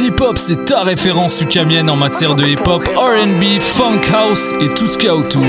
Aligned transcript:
Hip-Hop, 0.00 0.38
c'est 0.38 0.66
ta 0.66 0.82
référence 0.82 1.40
ukamienne 1.40 1.90
en 1.90 1.96
matière 1.96 2.34
de 2.36 2.46
hip-hop, 2.46 2.88
RB, 2.96 3.60
funk 3.60 4.00
house 4.12 4.52
et 4.60 4.68
tout 4.74 4.86
ce 4.86 4.96
qu'il 4.96 5.06
y 5.06 5.08
a 5.08 5.16
autour. 5.16 5.44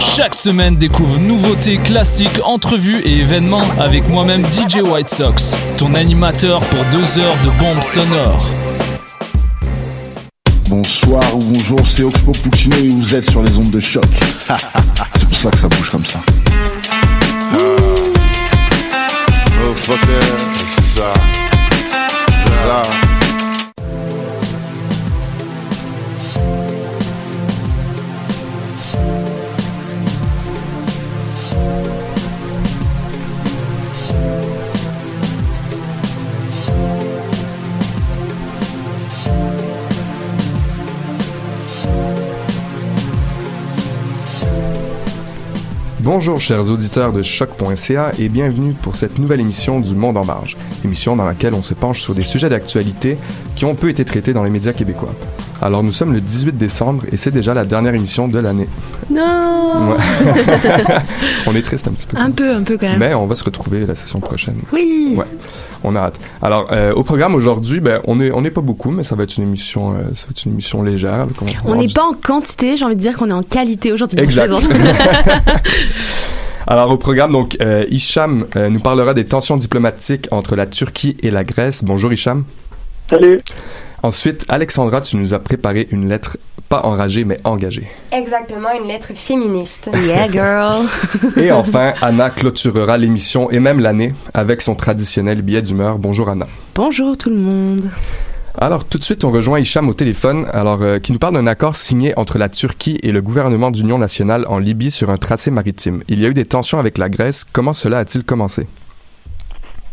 Chaque 0.00 0.34
semaine, 0.34 0.76
découvre 0.76 1.18
nouveautés, 1.18 1.76
classiques, 1.78 2.40
entrevues 2.42 3.00
et 3.04 3.18
événements 3.18 3.64
avec 3.78 4.08
moi-même 4.08 4.44
DJ 4.44 4.80
White 4.82 5.08
Sox, 5.08 5.54
ton 5.76 5.94
animateur 5.94 6.60
pour 6.60 6.78
deux 6.92 7.18
heures 7.18 7.36
de 7.44 7.50
bombes 7.58 7.82
sonores. 7.82 8.50
Bonsoir 10.68 11.22
ou 11.36 11.40
bonjour, 11.40 11.80
c'est 11.86 12.02
Oxpo 12.02 12.32
Puccino 12.32 12.76
et 12.76 12.88
vous 12.88 13.14
êtes 13.14 13.30
sur 13.30 13.42
les 13.42 13.56
ondes 13.58 13.70
de 13.70 13.80
choc. 13.80 14.04
c'est 15.16 15.28
pour 15.28 15.38
ça 15.38 15.50
que 15.50 15.58
ça 15.58 15.68
bouge 15.68 15.90
comme 15.90 16.04
ça. 16.04 16.20
Oh, 17.54 17.76
Bonjour 46.12 46.40
chers 46.40 46.72
auditeurs 46.72 47.12
de 47.12 47.22
choc.ca 47.22 48.10
et 48.18 48.28
bienvenue 48.28 48.72
pour 48.72 48.96
cette 48.96 49.20
nouvelle 49.20 49.38
émission 49.38 49.78
du 49.78 49.94
Monde 49.94 50.16
en 50.16 50.24
marge, 50.24 50.56
émission 50.84 51.14
dans 51.14 51.24
laquelle 51.24 51.54
on 51.54 51.62
se 51.62 51.72
penche 51.72 52.02
sur 52.02 52.16
des 52.16 52.24
sujets 52.24 52.48
d'actualité 52.48 53.16
qui 53.54 53.64
ont 53.64 53.76
peu 53.76 53.88
été 53.88 54.04
traités 54.04 54.32
dans 54.32 54.42
les 54.42 54.50
médias 54.50 54.72
québécois. 54.72 55.14
Alors 55.62 55.84
nous 55.84 55.92
sommes 55.92 56.12
le 56.12 56.20
18 56.20 56.58
décembre 56.58 57.04
et 57.12 57.16
c'est 57.16 57.30
déjà 57.30 57.54
la 57.54 57.64
dernière 57.64 57.94
émission 57.94 58.26
de 58.26 58.40
l'année. 58.40 58.66
Non 59.08 59.96
On 61.46 61.54
est 61.54 61.62
triste 61.62 61.86
un 61.86 61.92
petit 61.92 62.08
peu. 62.08 62.16
Un 62.16 62.32
peu, 62.32 62.56
un 62.56 62.64
peu 62.64 62.76
quand 62.76 62.88
même. 62.88 62.98
Mais 62.98 63.14
on 63.14 63.26
va 63.26 63.36
se 63.36 63.44
retrouver 63.44 63.86
la 63.86 63.94
session 63.94 64.18
prochaine. 64.18 64.56
Oui 64.72 65.14
Ouais, 65.16 65.26
on 65.84 65.96
a 65.96 66.00
hâte. 66.00 66.20
Alors 66.42 66.68
euh, 66.72 66.92
au 66.92 67.02
programme 67.02 67.34
aujourd'hui, 67.34 67.80
ben, 67.80 68.00
on 68.06 68.20
est 68.20 68.30
on 68.32 68.42
n'est 68.42 68.50
pas 68.50 68.60
beaucoup, 68.60 68.90
mais 68.90 69.02
ça 69.02 69.16
va 69.16 69.24
être 69.24 69.36
une 69.36 69.44
émission, 69.44 69.92
euh, 69.92 70.14
ça 70.14 70.26
va 70.26 70.30
être 70.30 70.44
une 70.44 70.52
émission 70.52 70.82
légère. 70.82 71.26
On 71.64 71.74
n'est 71.76 71.88
pas 71.88 72.04
en 72.04 72.14
quantité, 72.14 72.76
j'ai 72.76 72.84
envie 72.84 72.96
de 72.96 73.00
dire 73.00 73.16
qu'on 73.16 73.30
est 73.30 73.34
en 73.34 73.42
qualité 73.42 73.92
aujourd'hui. 73.92 74.18
Exact. 74.18 74.52
Alors 76.66 76.90
au 76.90 76.96
programme, 76.98 77.32
donc 77.32 77.56
euh, 77.60 77.84
Hicham 77.90 78.46
euh, 78.54 78.68
nous 78.68 78.80
parlera 78.80 79.14
des 79.14 79.24
tensions 79.24 79.56
diplomatiques 79.56 80.28
entre 80.30 80.56
la 80.56 80.66
Turquie 80.66 81.16
et 81.22 81.30
la 81.30 81.42
Grèce. 81.42 81.82
Bonjour 81.82 82.12
Hicham. 82.12 82.44
Salut. 83.08 83.40
Ensuite, 84.02 84.44
Alexandra, 84.48 85.00
tu 85.00 85.16
nous 85.16 85.34
as 85.34 85.40
préparé 85.40 85.88
une 85.90 86.08
lettre 86.08 86.38
pas 86.70 86.86
enragée 86.86 87.24
mais 87.24 87.36
engagée. 87.44 87.86
Exactement, 88.12 88.68
une 88.80 88.88
lettre 88.88 89.10
féministe. 89.14 89.90
Yeah, 90.00 90.30
girl. 90.30 90.86
et 91.36 91.52
enfin, 91.52 91.92
Anna 92.00 92.30
clôturera 92.30 92.96
l'émission 92.96 93.50
et 93.50 93.60
même 93.60 93.80
l'année 93.80 94.12
avec 94.32 94.62
son 94.62 94.74
traditionnel 94.74 95.42
billet 95.42 95.62
d'humeur. 95.62 95.98
Bonjour 95.98 96.28
Anna. 96.30 96.46
Bonjour 96.74 97.18
tout 97.18 97.28
le 97.28 97.36
monde. 97.36 97.90
Alors 98.56 98.84
tout 98.84 98.98
de 98.98 99.04
suite, 99.04 99.24
on 99.24 99.30
rejoint 99.30 99.58
Hicham 99.60 99.88
au 99.88 99.94
téléphone, 99.94 100.46
alors 100.52 100.82
euh, 100.82 100.98
qui 100.98 101.12
nous 101.12 101.18
parle 101.18 101.34
d'un 101.34 101.46
accord 101.46 101.76
signé 101.76 102.16
entre 102.18 102.38
la 102.38 102.48
Turquie 102.48 102.98
et 103.02 103.12
le 103.12 103.20
gouvernement 103.20 103.70
d'union 103.70 103.98
nationale 103.98 104.44
en 104.48 104.58
Libye 104.58 104.90
sur 104.90 105.10
un 105.10 105.16
tracé 105.16 105.50
maritime. 105.50 106.02
Il 106.08 106.20
y 106.20 106.26
a 106.26 106.28
eu 106.28 106.34
des 106.34 106.46
tensions 106.46 106.78
avec 106.78 106.98
la 106.98 107.08
Grèce. 107.08 107.44
Comment 107.44 107.72
cela 107.72 107.98
a-t-il 107.98 108.24
commencé? 108.24 108.66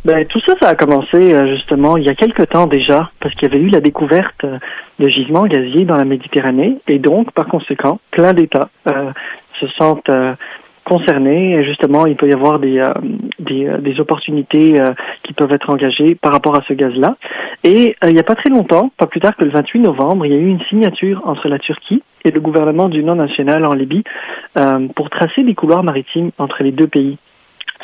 Ben, 0.08 0.26
tout 0.26 0.40
ça, 0.40 0.54
ça 0.62 0.70
a 0.70 0.76
commencé 0.76 1.34
euh, 1.34 1.48
justement 1.54 1.98
il 1.98 2.06
y 2.06 2.10
a 2.10 2.16
quelque 2.16 2.44
temps 2.44 2.66
déjà, 2.66 3.12
parce 3.20 3.36
qu'il 3.36 3.50
y 3.50 3.52
avait 3.52 3.62
eu 3.62 3.68
la 3.68 3.82
découverte 3.82 4.42
euh, 4.46 4.58
de 5.00 5.10
gisements 5.10 5.46
gaziers 5.48 5.84
dans 5.84 5.98
la 5.98 6.06
Méditerranée, 6.06 6.78
et 6.88 6.98
donc, 6.98 7.34
par 7.34 7.46
conséquent, 7.46 8.00
plein 8.12 8.32
d'États 8.32 8.70
euh, 8.88 9.12
se 9.60 9.68
sentent 9.78 10.10
concernés. 10.86 11.56
Et 11.56 11.66
justement, 11.66 12.06
il 12.06 12.16
peut 12.16 12.30
y 12.30 12.32
avoir 12.32 12.60
des, 12.60 12.82
des, 13.40 13.70
des, 13.80 14.00
opportunités 14.00 14.80
qui 15.24 15.34
peuvent 15.34 15.52
être 15.52 15.70
engagées 15.70 16.16
par 16.16 16.32
rapport 16.32 16.56
à 16.56 16.62
ce 16.68 16.74
gaz-là. 16.74 17.18
Et 17.66 17.98
il 18.04 18.14
n'y 18.14 18.20
a 18.20 18.24
pas 18.24 18.36
très 18.36 18.50
longtemps, 18.50 18.92
pas 18.98 19.08
plus 19.08 19.20
tard 19.20 19.36
que 19.36 19.44
le 19.44 19.52
28 19.52 19.80
novembre, 19.80 20.26
il 20.26 20.32
y 20.32 20.36
a 20.36 20.40
eu 20.40 20.48
une 20.48 20.62
signature 20.70 21.22
entre 21.26 21.50
la 21.50 21.60
Turquie 21.60 22.02
et 22.24 22.32
le 22.32 22.40
gouvernement 22.40 22.88
du 22.88 23.04
Nord 23.04 23.18
national 23.18 23.66
en 23.66 23.74
Libye 23.74 24.04
pour 24.96 25.10
tracer 25.10 25.44
des 25.44 25.56
couloirs 25.56 25.84
maritimes 25.84 26.32
entre 26.38 26.64
les 26.64 26.72
deux 26.72 26.88
pays 26.88 27.18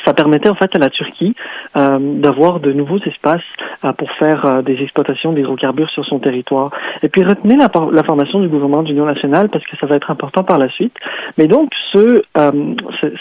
ça 0.06 0.14
permettait 0.14 0.50
en 0.50 0.56
fait 0.56 0.76
à 0.76 0.80
la 0.80 0.90
Turquie 0.90 1.36
euh, 1.78 1.98
d'avoir 2.00 2.60
de 2.60 2.72
nouveaux 2.72 3.00
espaces 3.00 3.42
euh, 3.84 3.94
pour 3.94 4.12
faire 4.14 4.46
euh, 4.46 4.62
des 4.62 4.82
exploitations 4.82 5.34
d'hydrocarbures 5.34 5.90
sur 5.90 6.06
son 6.06 6.20
territoire. 6.20 6.72
Et 7.02 7.10
puis 7.10 7.24
retenez 7.24 7.56
la, 7.56 7.70
la 7.92 8.04
formation 8.04 8.40
du 8.40 8.48
gouvernement 8.48 8.84
d'union 8.84 9.06
nationale 9.06 9.50
parce 9.50 9.66
que 9.66 9.78
ça 9.78 9.88
va 9.88 9.96
être 9.96 10.12
important 10.12 10.44
par 10.44 10.60
la 10.60 10.70
suite. 10.70 10.94
Mais 11.38 11.48
donc 11.48 11.72
ce, 11.92 12.24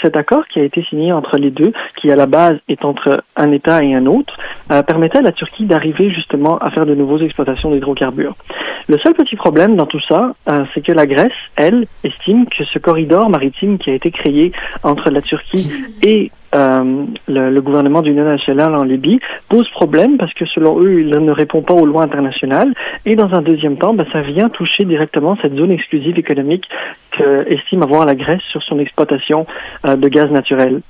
cet 0.02 0.16
accord 0.16 0.46
qui 0.48 0.60
a 0.60 0.64
été 0.64 0.82
signé 0.84 1.12
entre 1.12 1.36
les 1.36 1.50
deux, 1.50 1.72
qui 1.96 2.10
à 2.10 2.16
la 2.16 2.26
base 2.26 2.58
est 2.68 2.84
entre 2.84 3.22
un 3.36 3.52
État 3.52 3.82
et 3.82 3.94
un 3.94 4.06
autre, 4.06 4.36
permettait 4.86 5.18
à 5.18 5.22
la 5.22 5.32
Turquie 5.32 5.64
d'arriver 5.64 6.10
justement 6.10 6.58
à 6.58 6.70
faire 6.70 6.86
de 6.86 6.94
nouveaux 6.94 7.18
exploitations 7.18 7.70
d'hydrocarbures. 7.70 8.34
Le 8.88 8.98
seul 8.98 9.14
petit 9.14 9.36
problème 9.36 9.76
dans 9.76 9.86
tout 9.86 10.00
ça, 10.08 10.34
c'est 10.74 10.84
que 10.84 10.92
la 10.92 11.06
Grèce, 11.06 11.32
elle, 11.56 11.86
estime 12.04 12.46
que 12.46 12.64
ce 12.64 12.78
corridor 12.78 13.28
maritime 13.28 13.78
qui 13.78 13.90
a 13.90 13.94
été 13.94 14.10
créé 14.10 14.52
entre 14.82 15.10
la 15.10 15.22
Turquie 15.22 15.70
et 16.02 16.30
euh, 16.54 17.04
le, 17.28 17.50
le, 17.50 17.60
gouvernement 17.62 18.02
d'union 18.02 18.24
nationale 18.24 18.74
en 18.74 18.82
Libye 18.82 19.20
pose 19.48 19.68
problème 19.70 20.18
parce 20.18 20.34
que 20.34 20.44
selon 20.46 20.80
eux, 20.80 21.00
il 21.00 21.08
ne 21.08 21.30
répond 21.30 21.62
pas 21.62 21.74
aux 21.74 21.86
lois 21.86 22.02
internationales. 22.02 22.74
Et 23.06 23.16
dans 23.16 23.32
un 23.32 23.42
deuxième 23.42 23.78
temps, 23.78 23.94
ben, 23.94 24.06
ça 24.12 24.20
vient 24.20 24.48
toucher 24.48 24.84
directement 24.84 25.36
cette 25.40 25.54
zone 25.54 25.70
exclusive 25.70 26.18
économique 26.18 26.64
qu'estime 27.16 27.82
avoir 27.82 28.04
la 28.06 28.14
Grèce 28.14 28.42
sur 28.50 28.62
son 28.62 28.78
exploitation 28.78 29.46
euh, 29.86 29.96
de 29.96 30.08
gaz 30.08 30.30
naturel. 30.30 30.82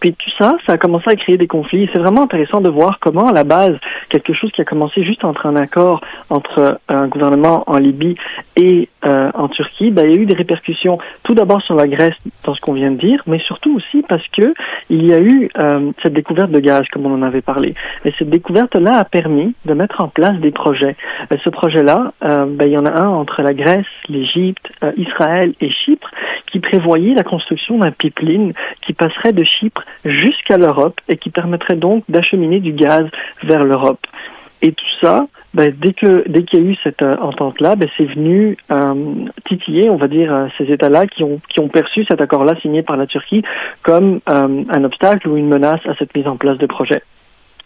Puis 0.00 0.14
tout 0.14 0.30
ça, 0.38 0.56
ça 0.66 0.74
a 0.74 0.78
commencé 0.78 1.10
à 1.10 1.16
créer 1.16 1.36
des 1.36 1.46
conflits. 1.46 1.88
C'est 1.92 1.98
vraiment 1.98 2.22
intéressant 2.22 2.60
de 2.60 2.68
voir 2.68 2.98
comment, 3.00 3.28
à 3.28 3.32
la 3.32 3.44
base, 3.44 3.76
quelque 4.10 4.32
chose 4.32 4.50
qui 4.52 4.60
a 4.60 4.64
commencé 4.64 5.02
juste 5.04 5.24
entre 5.24 5.46
un 5.46 5.56
accord 5.56 6.00
entre 6.30 6.80
un 6.88 7.08
gouvernement 7.08 7.64
en 7.66 7.78
Libye 7.78 8.16
et 8.56 8.88
euh, 9.04 9.30
en 9.34 9.48
Turquie, 9.48 9.90
ben, 9.90 10.04
il 10.04 10.14
y 10.14 10.18
a 10.18 10.22
eu 10.22 10.26
des 10.26 10.34
répercussions 10.34 10.98
tout 11.22 11.34
d'abord 11.34 11.62
sur 11.62 11.74
la 11.74 11.86
Grèce, 11.86 12.14
dans 12.44 12.54
ce 12.54 12.60
qu'on 12.60 12.72
vient 12.72 12.90
de 12.90 12.96
dire, 12.96 13.22
mais 13.26 13.38
surtout 13.40 13.76
aussi 13.76 14.04
parce 14.08 14.26
que 14.28 14.54
il 14.90 15.06
y 15.06 15.12
a 15.12 15.20
eu 15.20 15.48
euh, 15.58 15.92
cette 16.02 16.14
découverte 16.14 16.50
de 16.50 16.60
gaz, 16.60 16.82
comme 16.92 17.06
on 17.06 17.14
en 17.14 17.22
avait 17.22 17.40
parlé. 17.40 17.74
Et 18.04 18.12
cette 18.18 18.30
découverte-là 18.30 18.98
a 18.98 19.04
permis 19.04 19.54
de 19.64 19.74
mettre 19.74 20.00
en 20.00 20.08
place 20.08 20.36
des 20.38 20.50
projets. 20.50 20.96
Et 21.32 21.38
ce 21.44 21.50
projet-là, 21.50 22.12
euh, 22.24 22.46
ben, 22.46 22.66
il 22.66 22.72
y 22.72 22.78
en 22.78 22.86
a 22.86 22.90
un 22.90 23.08
entre 23.08 23.42
la 23.42 23.54
Grèce, 23.54 23.86
l'Égypte, 24.08 24.68
Israël 24.96 25.54
et 25.60 25.70
Chypre, 25.70 26.10
qui 26.50 26.60
prévoyait 26.60 27.14
la 27.14 27.24
construction 27.24 27.78
d'un 27.78 27.92
pipeline 27.92 28.52
qui 28.82 28.92
passerait 28.92 29.32
de 29.32 29.44
Chypre 29.44 29.82
jusqu'à 30.04 30.58
l'Europe 30.58 31.00
et 31.08 31.16
qui 31.16 31.30
permettrait 31.30 31.76
donc 31.76 32.04
d'acheminer 32.08 32.60
du 32.60 32.72
gaz 32.72 33.04
vers 33.42 33.64
l'Europe. 33.64 34.06
Et 34.60 34.72
tout 34.72 34.84
ça, 35.00 35.26
ben, 35.54 35.72
dès 35.80 35.92
que 35.92 36.22
qu'il 36.42 36.60
y 36.60 36.62
a 36.62 36.70
eu 36.70 36.76
cette 36.82 37.02
euh, 37.02 37.16
entente-là, 37.20 37.76
ben, 37.76 37.88
c'est 37.96 38.04
venu 38.04 38.56
euh, 38.72 39.26
titiller, 39.46 39.88
on 39.88 39.96
va 39.96 40.08
dire, 40.08 40.32
euh, 40.32 40.46
ces 40.58 40.64
États-là 40.64 41.06
qui 41.06 41.22
ont 41.22 41.40
qui 41.48 41.60
ont 41.60 41.68
perçu 41.68 42.04
cet 42.10 42.20
accord-là 42.20 42.54
signé 42.60 42.82
par 42.82 42.96
la 42.96 43.06
Turquie 43.06 43.42
comme 43.82 44.20
un 44.26 44.84
obstacle 44.84 45.28
ou 45.28 45.36
une 45.36 45.48
menace 45.48 45.80
à 45.86 45.94
cette 45.98 46.14
mise 46.14 46.26
en 46.26 46.36
place 46.36 46.58
de 46.58 46.66
projet. 46.66 47.02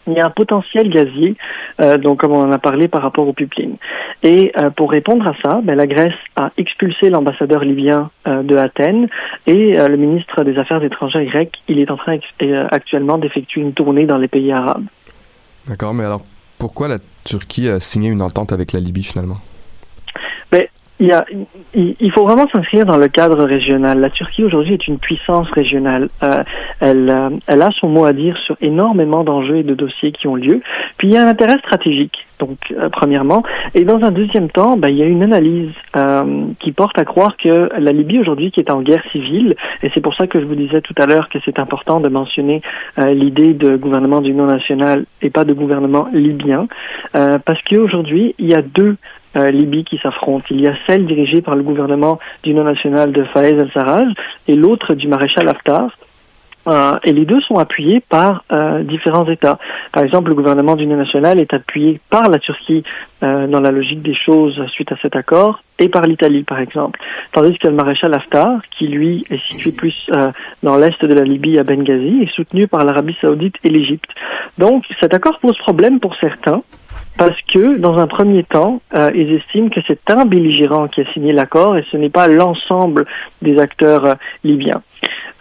Il 0.07 0.13
y 0.13 0.19
a 0.19 0.25
un 0.25 0.29
potentiel 0.29 0.89
gazier, 0.89 1.35
euh, 1.81 1.97
donc 1.97 2.19
comme 2.19 2.31
on 2.31 2.41
en 2.41 2.51
a 2.51 2.59
parlé 2.59 2.87
par 2.87 3.01
rapport 3.01 3.27
au 3.27 3.33
pipeline. 3.33 3.77
Et 4.21 4.51
euh, 4.59 4.69
pour 4.69 4.91
répondre 4.91 5.27
à 5.27 5.33
ça, 5.43 5.61
ben, 5.63 5.75
la 5.75 5.87
Grèce 5.87 6.13
a 6.35 6.51
expulsé 6.57 7.09
l'ambassadeur 7.09 7.63
libyen 7.63 8.09
euh, 8.27 8.43
de 8.43 8.55
Athènes 8.57 9.07
et 9.47 9.73
le 9.73 9.95
ministre 9.97 10.43
des 10.43 10.57
Affaires 10.57 10.83
étrangères 10.83 11.25
grec, 11.25 11.51
il 11.67 11.79
est 11.79 11.91
en 11.91 11.97
train 11.97 12.17
actuellement 12.71 13.17
d'effectuer 13.17 13.61
une 13.61 13.73
tournée 13.73 14.05
dans 14.05 14.17
les 14.17 14.27
pays 14.27 14.51
arabes. 14.51 14.85
D'accord, 15.67 15.93
mais 15.93 16.03
alors 16.03 16.21
pourquoi 16.59 16.87
la 16.87 16.97
Turquie 17.23 17.69
a 17.69 17.79
signé 17.79 18.09
une 18.09 18.21
entente 18.21 18.51
avec 18.51 18.71
la 18.73 18.79
Libye 18.79 19.03
finalement? 19.03 19.37
Mais 20.51 20.69
il, 20.99 21.07
y 21.07 21.11
a, 21.11 21.25
il, 21.73 22.11
faut 22.11 22.23
vraiment 22.23 22.47
s'inscrire 22.49 22.85
dans 22.85 22.97
le 22.97 23.07
cadre 23.07 23.43
régional. 23.43 23.99
La 23.99 24.09
Turquie 24.09 24.43
aujourd'hui 24.43 24.73
est 24.73 24.87
une 24.87 24.99
puissance 24.99 25.49
régionale. 25.51 26.09
Euh, 26.21 26.43
elle, 26.79 27.09
euh, 27.09 27.29
elle 27.47 27.61
a 27.61 27.71
son 27.79 27.89
mot 27.89 28.05
à 28.05 28.13
dire 28.13 28.37
sur 28.45 28.55
énormément 28.61 29.23
d'enjeux 29.23 29.57
et 29.57 29.63
de 29.63 29.73
dossiers 29.73 30.11
qui 30.11 30.27
ont 30.27 30.35
lieu. 30.35 30.61
Puis 30.97 31.07
il 31.07 31.13
y 31.13 31.17
a 31.17 31.23
un 31.23 31.27
intérêt 31.27 31.57
stratégique. 31.59 32.15
Donc 32.39 32.57
euh, 32.71 32.89
premièrement, 32.89 33.43
et 33.73 33.85
dans 33.85 34.03
un 34.03 34.11
deuxième 34.11 34.49
temps, 34.49 34.77
ben, 34.77 34.89
il 34.89 34.97
y 34.97 35.03
a 35.03 35.05
une 35.05 35.23
analyse 35.23 35.71
euh, 35.95 36.45
qui 36.59 36.71
porte 36.71 36.97
à 36.99 37.05
croire 37.05 37.37
que 37.37 37.69
la 37.77 37.91
Libye 37.91 38.19
aujourd'hui, 38.19 38.51
qui 38.51 38.59
est 38.59 38.71
en 38.71 38.81
guerre 38.81 39.03
civile, 39.11 39.55
et 39.81 39.89
c'est 39.93 40.01
pour 40.01 40.13
ça 40.15 40.27
que 40.27 40.39
je 40.39 40.45
vous 40.45 40.55
disais 40.55 40.81
tout 40.81 40.95
à 40.97 41.05
l'heure 41.05 41.29
que 41.29 41.39
c'est 41.45 41.59
important 41.59 41.99
de 41.99 42.09
mentionner 42.09 42.61
l'idée 42.97 43.53
de 43.53 43.77
gouvernement 43.77 44.21
d'union 44.21 44.45
nationale 44.45 45.05
et 45.21 45.29
pas 45.29 45.45
de 45.45 45.53
gouvernement 45.53 46.07
libyen, 46.11 46.67
parce 47.13 47.61
qu'aujourd'hui 47.69 48.35
il 48.39 48.47
y 48.47 48.55
a 48.55 48.61
deux 48.61 48.97
euh, 49.37 49.51
Libye 49.51 49.83
qui 49.83 49.97
s'affrontent. 49.97 50.45
Il 50.49 50.61
y 50.61 50.67
a 50.67 50.75
celle 50.87 51.05
dirigée 51.05 51.41
par 51.41 51.55
le 51.55 51.63
gouvernement 51.63 52.19
d'union 52.43 52.63
nationale 52.63 53.11
de 53.11 53.23
Faez 53.25 53.59
al-Sarraj 53.59 54.07
et 54.47 54.55
l'autre 54.55 54.93
du 54.93 55.07
maréchal 55.07 55.47
Haftar. 55.49 55.89
Euh, 56.67 56.97
et 57.03 57.11
les 57.11 57.25
deux 57.25 57.41
sont 57.41 57.57
appuyés 57.57 58.01
par 58.07 58.45
euh, 58.51 58.83
différents 58.83 59.27
États. 59.27 59.59
Par 59.91 60.03
exemple, 60.03 60.29
le 60.29 60.35
gouvernement 60.35 60.75
d'union 60.75 60.95
nationale 60.95 61.39
est 61.39 61.53
appuyé 61.53 61.99
par 62.09 62.29
la 62.29 62.39
Turquie 62.39 62.83
euh, 63.21 63.47
dans 63.47 63.59
la 63.59 63.71
logique 63.71 64.01
des 64.01 64.15
choses 64.15 64.61
suite 64.67 64.91
à 64.91 64.95
cet 65.01 65.15
accord 65.15 65.61
et 65.79 65.89
par 65.89 66.03
l'Italie, 66.03 66.43
par 66.43 66.59
exemple. 66.59 66.99
Tandis 67.33 67.57
que 67.57 67.67
le 67.67 67.73
maréchal 67.73 68.13
Haftar, 68.13 68.61
qui 68.77 68.87
lui 68.87 69.25
est 69.29 69.41
situé 69.49 69.71
plus 69.71 69.95
euh, 70.15 70.31
dans 70.61 70.77
l'est 70.77 71.03
de 71.03 71.13
la 71.13 71.23
Libye 71.23 71.59
à 71.59 71.63
Benghazi, 71.63 72.23
est 72.23 72.33
soutenu 72.33 72.67
par 72.67 72.85
l'Arabie 72.85 73.17
saoudite 73.19 73.55
et 73.63 73.69
l'Égypte. 73.69 74.09
Donc 74.57 74.85
cet 75.01 75.13
accord 75.13 75.39
pose 75.39 75.57
problème 75.57 75.99
pour 75.99 76.15
certains 76.15 76.61
parce 77.17 77.39
que, 77.53 77.77
dans 77.77 77.97
un 77.97 78.07
premier 78.07 78.43
temps, 78.43 78.81
euh, 78.95 79.11
ils 79.13 79.33
estiment 79.35 79.69
que 79.69 79.79
c'est 79.87 80.09
un 80.09 80.25
belligérant 80.25 80.87
qui 80.87 81.01
a 81.01 81.13
signé 81.13 81.31
l'accord 81.31 81.77
et 81.77 81.85
ce 81.91 81.97
n'est 81.97 82.09
pas 82.09 82.27
l'ensemble 82.27 83.05
des 83.41 83.59
acteurs 83.59 84.05
euh, 84.05 84.13
libyens. 84.43 84.81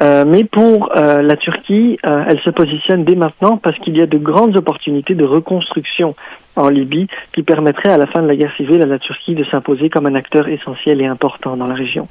Euh, 0.02 0.24
mais 0.26 0.44
pour 0.44 0.90
la 0.94 1.36
Turquie, 1.36 1.96
elle 2.02 2.40
se 2.40 2.50
positionne 2.50 3.04
dès 3.04 3.14
maintenant 3.14 3.56
parce 3.56 3.78
qu'il 3.78 3.96
y 3.96 4.02
a 4.02 4.06
de 4.06 4.18
grandes 4.18 4.56
opportunités 4.56 5.14
de 5.14 5.24
reconstruction 5.24 6.16
en 6.56 6.68
Libye 6.68 7.06
qui 7.32 7.44
permettraient 7.44 7.92
à 7.92 7.98
la 7.98 8.06
fin 8.06 8.20
de 8.20 8.26
la 8.26 8.34
guerre 8.34 8.52
civile 8.56 8.82
à 8.82 8.86
la 8.86 8.98
Turquie 8.98 9.36
de 9.36 9.44
s'imposer 9.44 9.90
comme 9.90 10.06
un 10.06 10.16
acteur 10.16 10.48
essentiel 10.48 11.00
et 11.00 11.06
important 11.06 11.56
dans 11.56 11.66
la 11.66 11.74
région. 11.74 12.08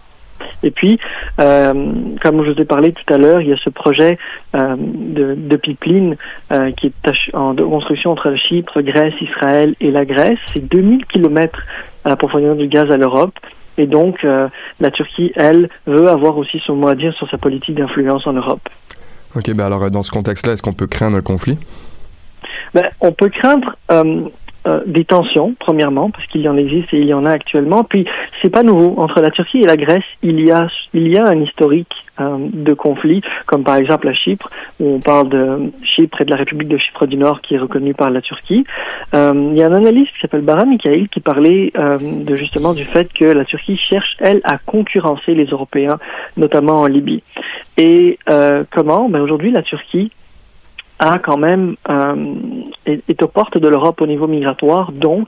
Et 0.64 0.72
puis, 0.72 1.00
euh, 1.40 1.74
comme 2.22 2.44
je 2.44 2.52
vous 2.52 2.62
ai 2.62 2.66
parlé 2.66 2.94
tout 2.94 3.14
à 3.14 3.18
l'heure, 3.18 3.42
il 3.42 3.50
y 3.50 3.54
a 3.54 3.58
ce 3.58 3.70
projet 3.70 4.18
euh, 4.56 4.76
de, 4.78 5.36
de 5.36 5.56
pipeline 5.58 6.16
euh, 6.52 6.72
qui 6.72 6.88
est 6.88 7.34
en 7.34 7.54
de 7.54 7.64
construction 7.64 8.12
entre 8.12 8.36
Chypre, 8.36 8.82
Grèce, 8.82 9.14
Israël 9.22 9.76
et 9.80 9.92
la 9.92 10.06
Grèce. 10.06 10.40
C'est 10.54 10.68
2000 10.68 11.06
kilomètres 11.06 11.62
euh, 12.08 12.16
pour 12.16 12.32
fournir 12.32 12.56
du 12.56 12.68
gaz 12.68 12.92
à 12.92 12.98
l'Europe. 12.98 13.34
Et 13.78 13.88
donc, 13.88 14.24
la 14.24 14.92
Turquie, 14.92 15.32
elle, 15.36 15.70
veut 15.88 16.10
avoir 16.10 16.38
aussi 16.38 16.62
son 16.68 16.76
mot 16.76 16.90
à 16.90 16.94
dire 16.94 17.14
sur 17.14 17.28
sa 17.30 17.38
politique 17.38 17.76
d'influence 17.76 18.28
en 18.28 18.34
Europe. 18.34 18.68
Ok, 19.34 19.50
ben 19.54 19.64
alors 19.64 19.90
dans 19.90 20.04
ce 20.04 20.12
contexte-là, 20.12 20.54
est-ce 20.54 20.62
qu'on 20.62 20.74
peut 20.74 20.88
craindre 20.88 21.16
un 21.16 21.22
conflit? 21.22 21.58
Ben, 22.74 22.84
on 23.00 23.14
peut 23.14 23.30
craindre 23.30 23.76
euh, 24.68 24.82
des 24.86 25.06
tensions, 25.06 25.56
premièrement, 25.60 26.12
parce 26.12 26.26
qu'il 26.28 26.42
y 26.42 26.50
en 26.50 26.58
existe 26.58 26.94
et 26.94 27.00
il 27.00 27.08
y 27.08 27.14
en 27.14 27.26
a 27.26 27.32
actuellement. 27.32 27.84
Puis, 27.84 28.06
c'est 28.42 28.50
pas 28.50 28.64
nouveau. 28.64 28.96
Entre 29.00 29.22
la 29.22 29.32
Turquie 29.32 29.62
et 29.62 29.66
la 29.66 29.78
Grèce, 29.78 30.04
il 30.22 30.40
y 30.40 30.52
a, 30.52 30.68
il 30.94 31.08
y 31.08 31.18
a 31.18 31.26
un 31.28 31.42
historique 31.42 31.94
euh, 32.20 32.38
de 32.52 32.74
conflits, 32.74 33.22
comme 33.46 33.64
par 33.64 33.76
exemple 33.76 34.08
à 34.10 34.14
Chypre, 34.14 34.50
où 34.80 34.96
on 34.96 35.00
parle 35.00 35.30
de 35.30 35.72
Chypre 35.84 36.22
et 36.22 36.26
de 36.26 36.30
la 36.30 36.36
République 36.36 36.68
de 36.68 36.78
Chypre 36.78 37.08
du 37.08 37.18
Nord 37.18 37.42
qui 37.42 37.56
est 37.56 37.58
reconnue 37.58 37.94
par 37.94 38.10
la 38.10 38.22
Turquie. 38.22 38.66
Euh, 39.14 39.34
il 39.52 39.58
y 39.58 39.64
a 39.64 39.68
un 39.68 39.74
analyste 39.74 40.14
qui 40.14 40.22
s'appelle 40.22 40.42
Bara 40.42 40.66
Mikhail 40.66 41.08
qui 41.10 41.22
parlait 41.22 41.72
euh, 41.78 41.98
de 42.00 42.36
justement 42.36 42.74
du 42.74 42.86
fait 42.86 43.12
que 43.14 43.26
la 43.26 43.46
Turquie 43.46 43.78
cherche, 43.78 44.18
elle, 44.20 44.42
à 44.44 44.58
concurrencer 44.58 45.34
les 45.34 45.46
Européens, 45.46 45.98
notamment 46.38 46.82
en 46.82 46.88
Libye. 46.88 47.24
Et 47.78 48.20
euh, 48.30 48.64
comment? 48.72 49.10
Ben 49.10 49.22
Aujourd'hui, 49.22 49.52
la 49.52 49.64
Turquie 49.64 50.12
a 51.02 51.18
quand 51.18 51.38
même 51.38 51.76
euh, 51.90 52.36
est, 52.86 53.04
est 53.10 53.24
aux 53.24 53.28
portes 53.28 53.58
de 53.58 53.68
l'Europe 53.68 54.00
au 54.02 54.08
niveau 54.08 54.28
migratoire, 54.28 54.92
donc 54.92 55.28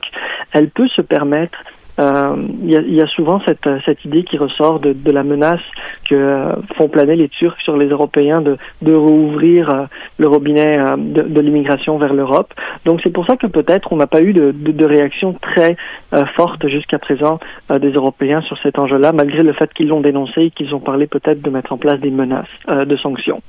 elle 0.53 0.69
peut 0.69 0.87
se 0.87 1.01
permettre. 1.01 1.57
Euh, 1.99 2.35
Il 2.63 2.71
y, 2.71 2.77
a, 2.77 2.81
il 2.81 2.93
y 2.93 3.01
a 3.01 3.07
souvent 3.07 3.41
cette, 3.45 3.69
cette 3.85 4.03
idée 4.05 4.23
qui 4.23 4.37
ressort 4.37 4.79
de, 4.79 4.93
de 4.93 5.11
la 5.11 5.23
menace 5.23 5.61
que 6.09 6.15
euh, 6.15 6.53
font 6.77 6.87
planer 6.87 7.15
les 7.15 7.29
Turcs 7.29 7.59
sur 7.63 7.77
les 7.77 7.87
Européens 7.87 8.41
de, 8.41 8.57
de 8.81 8.93
rouvrir 8.93 9.69
euh, 9.69 9.85
le 10.17 10.27
robinet 10.27 10.79
euh, 10.79 10.95
de, 10.97 11.21
de 11.21 11.41
l'immigration 11.41 11.97
vers 11.97 12.13
l'Europe. 12.13 12.53
Donc 12.85 13.01
c'est 13.03 13.11
pour 13.11 13.25
ça 13.25 13.37
que 13.37 13.47
peut-être 13.47 13.91
on 13.93 13.97
n'a 13.97 14.07
pas 14.07 14.21
eu 14.21 14.33
de, 14.33 14.51
de, 14.51 14.85
réaction 14.85 15.33
très 15.33 15.77
euh, 16.13 16.25
forte 16.35 16.67
jusqu'à 16.67 16.99
présent 16.99 17.39
euh, 17.71 17.79
des 17.79 17.91
Européens 17.91 18.41
sur 18.41 18.57
cet 18.59 18.79
enjeu-là, 18.79 19.11
malgré 19.11 19.43
le 19.43 19.53
fait 19.53 19.71
qu'ils 19.73 19.87
l'ont 19.87 20.01
dénoncé 20.01 20.41
et 20.43 20.51
qu'ils 20.51 20.73
ont 20.75 20.79
parlé 20.79 21.07
peut-être 21.07 21.41
de 21.41 21.49
mettre 21.49 21.71
en 21.73 21.77
place 21.77 21.99
des 21.99 22.11
menaces 22.11 22.47
euh, 22.69 22.85
de 22.85 22.95
sanctions. 22.97 23.41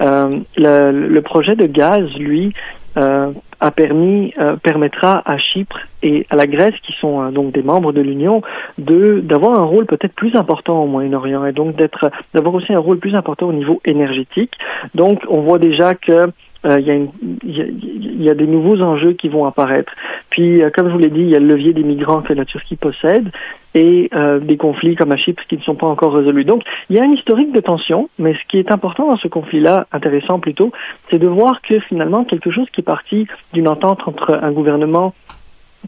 Euh, 0.00 0.36
le, 0.56 1.08
le 1.08 1.22
projet 1.22 1.56
de 1.56 1.66
gaz, 1.66 2.08
lui, 2.18 2.46
euh, 2.48 2.81
a 2.96 3.70
permis 3.70 4.34
euh, 4.38 4.56
permettra 4.56 5.22
à 5.24 5.38
Chypre 5.38 5.78
et 6.02 6.26
à 6.30 6.36
la 6.36 6.48
Grèce, 6.48 6.74
qui 6.84 6.92
sont 7.00 7.22
euh, 7.22 7.30
donc 7.30 7.52
des 7.52 7.62
membres 7.62 7.92
de 7.92 8.00
l'Union, 8.00 8.42
de 8.78 9.20
d'avoir 9.20 9.58
un 9.58 9.64
rôle 9.64 9.86
peut-être 9.86 10.14
plus 10.14 10.34
important 10.34 10.82
au 10.82 10.86
Moyen-Orient 10.88 11.46
et 11.46 11.52
donc 11.52 11.76
d'être 11.76 12.10
d'avoir 12.34 12.54
aussi 12.54 12.72
un 12.72 12.80
rôle 12.80 12.98
plus 12.98 13.14
important 13.14 13.46
au 13.46 13.52
niveau 13.52 13.80
énergétique. 13.84 14.52
Donc, 14.96 15.20
on 15.28 15.42
voit 15.42 15.60
déjà 15.60 15.94
que 15.94 16.12
euh, 16.12 16.26
il 16.64 16.86
y, 16.86 16.90
a 16.90 16.94
une- 16.94 17.10
il 17.44 17.56
y, 17.56 17.60
il 17.60 18.22
y 18.22 18.30
a 18.30 18.34
des 18.34 18.46
nouveaux 18.46 18.80
enjeux 18.82 19.12
qui 19.14 19.28
vont 19.28 19.46
apparaître. 19.46 19.92
Puis, 20.30 20.62
euh, 20.62 20.70
comme 20.74 20.88
je 20.88 20.92
vous 20.92 20.98
l'ai 20.98 21.10
dit, 21.10 21.20
il 21.20 21.30
y 21.30 21.36
a 21.36 21.40
le 21.40 21.46
levier 21.46 21.72
des 21.72 21.82
migrants 21.82 22.22
que 22.22 22.32
la 22.32 22.44
Turquie 22.44 22.76
possède 22.76 23.30
et 23.74 24.08
euh, 24.14 24.38
des 24.38 24.56
conflits 24.56 24.96
comme 24.96 25.12
à 25.12 25.16
Chypre 25.16 25.42
qui 25.48 25.56
ne 25.56 25.62
sont 25.62 25.74
pas 25.74 25.86
encore 25.86 26.12
résolus. 26.14 26.44
Donc, 26.44 26.62
il 26.88 26.96
y 26.96 27.00
a 27.00 27.04
un 27.04 27.10
historique 27.12 27.52
de 27.52 27.60
tension, 27.60 28.08
mais 28.18 28.34
ce 28.34 28.48
qui 28.48 28.58
est 28.58 28.70
important 28.70 29.08
dans 29.08 29.16
ce 29.16 29.28
conflit-là, 29.28 29.86
intéressant 29.92 30.38
plutôt, 30.40 30.72
c'est 31.10 31.18
de 31.18 31.26
voir 31.26 31.60
que 31.62 31.80
finalement, 31.80 32.24
quelque 32.24 32.50
chose 32.50 32.68
qui 32.72 32.80
est 32.80 32.84
parti 32.84 33.26
d'une 33.52 33.68
entente 33.68 34.00
entre 34.06 34.34
un 34.42 34.52
gouvernement 34.52 35.14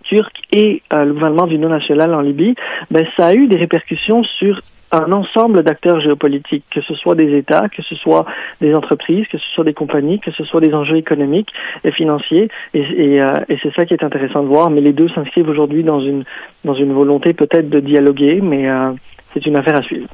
turc 0.02 0.32
et 0.52 0.82
euh, 0.92 1.04
le 1.04 1.14
gouvernement 1.14 1.46
d'union 1.46 1.68
nationale 1.68 2.14
en 2.14 2.20
Libye, 2.20 2.54
ben, 2.90 3.06
ça 3.16 3.26
a 3.26 3.34
eu 3.34 3.46
des 3.46 3.56
répercussions 3.56 4.24
sur 4.24 4.60
un 4.92 5.10
ensemble 5.12 5.62
d'acteurs 5.62 6.00
géopolitiques, 6.00 6.64
que 6.70 6.80
ce 6.80 6.94
soit 6.94 7.14
des 7.14 7.36
États, 7.36 7.68
que 7.68 7.82
ce 7.82 7.94
soit 7.96 8.26
des 8.60 8.74
entreprises, 8.74 9.26
que 9.28 9.38
ce 9.38 9.44
soit 9.54 9.64
des 9.64 9.74
compagnies, 9.74 10.20
que 10.20 10.30
ce 10.30 10.44
soit 10.44 10.60
des 10.60 10.72
enjeux 10.72 10.96
économiques 10.96 11.50
et 11.82 11.90
financiers. 11.90 12.48
Et, 12.74 12.80
et, 12.80 13.22
euh, 13.22 13.26
et 13.48 13.58
c'est 13.62 13.74
ça 13.74 13.84
qui 13.84 13.94
est 13.94 14.04
intéressant 14.04 14.42
de 14.42 14.48
voir. 14.48 14.70
Mais 14.70 14.80
les 14.80 14.92
deux 14.92 15.08
s'inscrivent 15.08 15.48
aujourd'hui 15.48 15.82
dans 15.82 16.00
une, 16.00 16.24
dans 16.64 16.74
une 16.74 16.92
volonté 16.92 17.32
peut-être 17.32 17.68
de 17.68 17.80
dialoguer, 17.80 18.40
mais 18.42 18.68
euh, 18.68 18.92
c'est 19.32 19.44
une 19.46 19.56
affaire 19.56 19.76
à 19.76 19.82
suivre. 19.82 20.06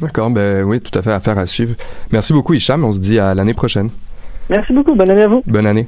D'accord, 0.00 0.30
ben 0.30 0.62
oui, 0.62 0.80
tout 0.80 0.96
à 0.96 1.02
fait, 1.02 1.10
affaire 1.10 1.38
à 1.38 1.46
suivre. 1.46 1.74
Merci 2.12 2.32
beaucoup, 2.32 2.54
Hicham. 2.54 2.84
On 2.84 2.92
se 2.92 3.00
dit 3.00 3.18
à 3.18 3.34
l'année 3.34 3.54
prochaine. 3.54 3.90
Merci 4.48 4.72
beaucoup. 4.72 4.94
Bonne 4.94 5.10
année 5.10 5.22
à 5.22 5.28
vous. 5.28 5.42
Bonne 5.46 5.66
année. 5.66 5.86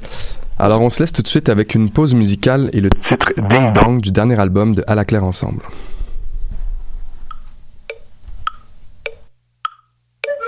Alors, 0.62 0.82
on 0.82 0.90
se 0.90 1.00
laisse 1.00 1.12
tout 1.12 1.22
de 1.22 1.26
suite 1.26 1.48
avec 1.48 1.74
une 1.74 1.88
pause 1.88 2.12
musicale 2.12 2.68
et 2.74 2.82
le 2.82 2.90
titre 2.90 3.32
Ding 3.48 3.72
Dong 3.72 4.02
du 4.02 4.10
dernier 4.10 4.38
album 4.38 4.74
de 4.74 4.84
À 4.86 4.94
la 4.94 5.06
Claire 5.06 5.24
Ensemble. 5.24 5.62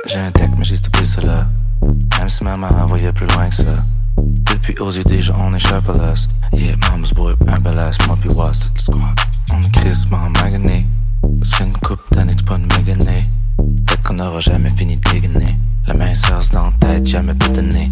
J'ai 0.07 0.19
un 0.19 0.31
deck, 0.33 0.50
mais 0.59 0.64
j'ai 0.64 0.76
stoppé 0.76 1.02
cela. 1.07 1.49
Même 1.81 2.28
si 2.28 2.45
maman 2.45 2.69
voyait 2.87 3.11
plus 3.14 3.26
loin 3.28 3.49
que 3.49 3.54
ça. 3.54 3.85
Depuis 4.19 4.76
aux 4.81 4.90
yeux 4.90 5.02
déjà, 5.04 5.35
on 5.38 5.54
échappe 5.54 5.88
à 5.88 5.95
l'os. 5.95 6.28
Yeah, 6.52 6.76
mama's 6.76 7.14
boy, 7.14 7.35
un 7.49 7.61
ballast, 7.61 8.07
moi 8.07 8.19
pis 8.21 8.28
Watts, 8.28 8.54
c'est 8.54 8.75
le 8.75 8.81
squad. 8.81 9.19
On 9.54 9.62
est 9.62 9.73
crissement 9.73 10.28
magané. 10.28 10.87
Ça 11.42 11.57
fait 11.57 11.64
une 11.64 11.73
coupe 11.73 12.02
d'années, 12.12 12.35
tu 12.35 12.45
pas 12.45 12.57
une 12.57 12.66
méganée. 12.66 13.25
Peut-être 13.57 14.02
qu'on 14.02 14.19
aura 14.19 14.40
jamais 14.40 14.69
fini 14.76 14.99
de 14.99 15.11
dégainer. 15.11 15.57
La 15.87 15.95
main 15.95 16.14
serre 16.14 16.42
dans 16.52 16.66
la 16.66 16.73
tête, 16.87 17.07
jamais 17.07 17.33
pétonné. 17.33 17.88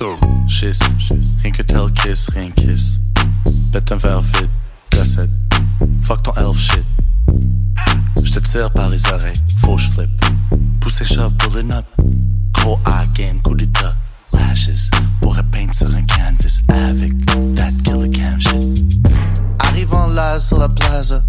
Élevé 0.00 0.20
des 0.20 0.20
petites 0.20 0.20
tours. 0.20 0.20
Schiss, 0.48 0.80
rien 1.42 1.52
que 1.52 1.62
tel 1.62 1.92
kiss, 1.92 2.28
rien 2.30 2.50
kiss. 2.50 2.98
Pète 3.72 3.92
un 3.92 3.96
verre 3.96 4.20
vide, 4.20 4.50
recette. 4.96 5.30
Fuck 6.02 6.22
ton 6.22 6.32
elf 6.36 6.58
shit. 6.58 6.84
tire 8.42 8.70
par 8.70 8.88
les 8.90 9.04
oreilles, 9.06 9.32
faut 9.60 9.78
flippe. 9.78 10.24
Pousser 10.80 11.04
chat, 11.04 11.30
pulling 11.38 11.72
up. 11.72 11.84
Gros 12.52 12.78
eye 12.86 13.08
game, 13.14 13.40
coup 13.42 13.54
d'état. 13.54 13.94
Lashes, 14.32 14.90
pour 15.20 15.34
peindre 15.50 15.74
sur 15.74 15.88
un 15.88 16.02
canvas 16.02 16.60
avec 16.68 17.12
that 17.54 17.72
killer 17.84 18.10
cam 18.10 18.40
shit. 18.40 19.02
Arrive 19.60 19.94
en 19.94 20.38
sur 20.38 20.58
la 20.58 20.68
plaza. 20.68 21.22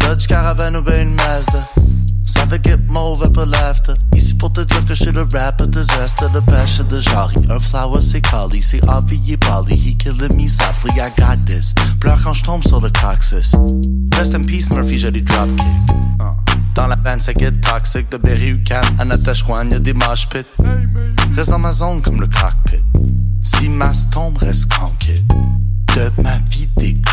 Dodge 0.00 0.26
Caravan 0.26 0.74
ou 0.76 0.82
ben 0.82 1.08
une 1.08 1.14
Mazda. 1.14 1.85
Get 2.64 2.78
mauve 2.88 3.22
après 3.22 3.46
l'after. 3.46 3.92
Ici 4.14 4.34
pour 4.34 4.52
te 4.52 4.60
dire 4.62 4.84
que 4.84 4.94
je 4.94 5.02
suis 5.04 5.12
le 5.12 5.26
rapper 5.32 5.66
disaster. 5.66 6.26
De 6.32 6.40
pêche 6.40 6.78
de 6.78 7.00
genre. 7.00 7.30
Un 7.50 7.58
flower 7.58 8.00
c'est 8.00 8.20
Kali. 8.20 8.62
C'est 8.62 8.82
obvious 8.88 9.36
Bali. 9.38 9.74
He 9.74 9.96
killing 9.96 10.34
me 10.36 10.48
softly. 10.48 10.92
I 10.92 11.10
got 11.18 11.44
this. 11.46 11.74
Pleure 12.00 12.18
quand 12.22 12.34
je 12.34 12.42
tombe 12.42 12.62
sur 12.62 12.80
le 12.80 12.90
coccyx. 12.90 13.54
Rest 14.16 14.34
in 14.34 14.44
peace 14.44 14.70
Murphy, 14.70 14.98
j'ai 14.98 15.10
des 15.10 15.20
dropkick. 15.20 15.60
Uh. 16.20 16.24
Dans 16.74 16.86
la 16.86 16.96
band, 16.96 17.18
ça 17.18 17.32
get 17.32 17.52
toxic. 17.60 18.10
De 18.10 18.16
Berry 18.16 18.50
Ucam 18.50 18.84
à 18.98 19.04
Natashquan, 19.04 19.70
y'a 19.70 19.78
des 19.78 19.92
mosh 19.92 20.28
pits. 20.28 20.46
Reste 21.36 21.50
dans 21.50 21.58
ma 21.58 21.72
zone 21.72 22.00
comme 22.00 22.20
le 22.20 22.26
cockpit. 22.26 22.82
Si 23.42 23.68
ma 23.68 23.92
tombe 24.10 24.38
reste 24.38 24.70
tranquille. 24.70 25.26
De 25.94 26.22
ma 26.22 26.38
vie 26.50 26.65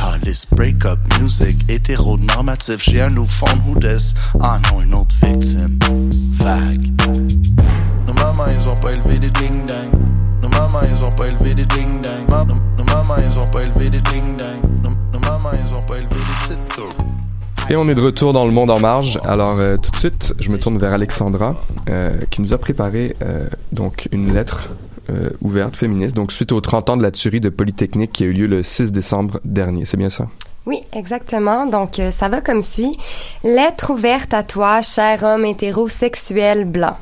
des 0.03 0.19
calices, 0.19 0.47
break-up 0.51 0.99
music, 1.19 1.55
hétéronormatif. 1.69 2.83
J'ai 2.83 3.01
un 3.01 3.09
nouveau 3.09 3.25
fond 3.25 3.57
who 3.65 3.79
this? 3.79 4.13
Ah 4.41 4.59
non, 4.71 4.81
une 4.81 4.93
autre 4.93 5.15
victime. 5.23 5.77
Vague. 6.35 6.89
Nos 8.07 8.13
mamans, 8.13 8.45
ils 8.57 8.67
ont 8.69 8.75
pas 8.75 8.91
élevé 8.91 9.19
des 9.19 9.29
ding-dang. 9.29 9.89
Nos 10.41 10.49
mamans, 10.49 10.81
ils 10.89 11.03
ont 11.03 11.11
pas 11.11 11.27
élevé 11.27 11.53
des 11.53 11.65
ding-dang. 11.65 12.27
Nos, 12.27 12.83
mamans, 12.85 13.15
ils 13.17 13.39
ont 13.39 13.47
pas 13.47 13.63
élevé 13.63 13.89
des 13.89 14.01
ding-dang. 14.01 14.61
Nos, 14.83 14.89
nos 15.13 15.19
mamans, 15.19 15.51
ils 15.63 15.73
ont 15.73 15.81
pas 15.81 15.95
élevé 15.95 16.15
des 16.15 16.47
titres. 16.47 16.89
Et 17.69 17.75
on 17.77 17.87
est 17.87 17.95
de 17.95 18.01
retour 18.01 18.33
dans 18.33 18.45
le 18.45 18.51
monde 18.51 18.71
en 18.71 18.79
marge. 18.79 19.19
Alors 19.23 19.57
euh, 19.59 19.77
tout 19.77 19.91
de 19.91 19.95
suite, 19.95 20.33
je 20.39 20.49
me 20.49 20.59
tourne 20.59 20.77
vers 20.77 20.91
Alexandra, 20.91 21.55
euh, 21.89 22.19
qui 22.29 22.41
nous 22.41 22.53
a 22.53 22.57
préparé 22.57 23.15
euh, 23.21 23.47
donc 23.71 24.09
une 24.11 24.33
lettre 24.33 24.69
euh, 25.09 25.29
ouverte 25.41 25.75
féministe. 25.75 26.15
Donc 26.15 26.31
suite 26.31 26.51
aux 26.51 26.61
30 26.61 26.91
ans 26.91 26.97
de 26.97 27.03
la 27.03 27.11
tuerie 27.11 27.41
de 27.41 27.49
Polytechnique 27.49 28.11
qui 28.11 28.23
a 28.23 28.27
eu 28.27 28.33
lieu 28.33 28.47
le 28.47 28.63
6 28.63 28.91
décembre 28.91 29.39
dernier. 29.43 29.85
C'est 29.85 29.97
bien 29.97 30.09
ça? 30.09 30.27
Oui, 30.65 30.79
exactement. 30.93 31.65
Donc, 31.65 31.99
euh, 31.99 32.11
ça 32.11 32.29
va 32.29 32.39
comme 32.39 32.61
suit. 32.61 32.97
Lettre 33.43 33.91
ouverte 33.91 34.33
à 34.33 34.43
toi, 34.43 34.81
cher 34.81 35.23
homme 35.23 35.45
hétérosexuel 35.45 36.63
blanc. 36.63 36.95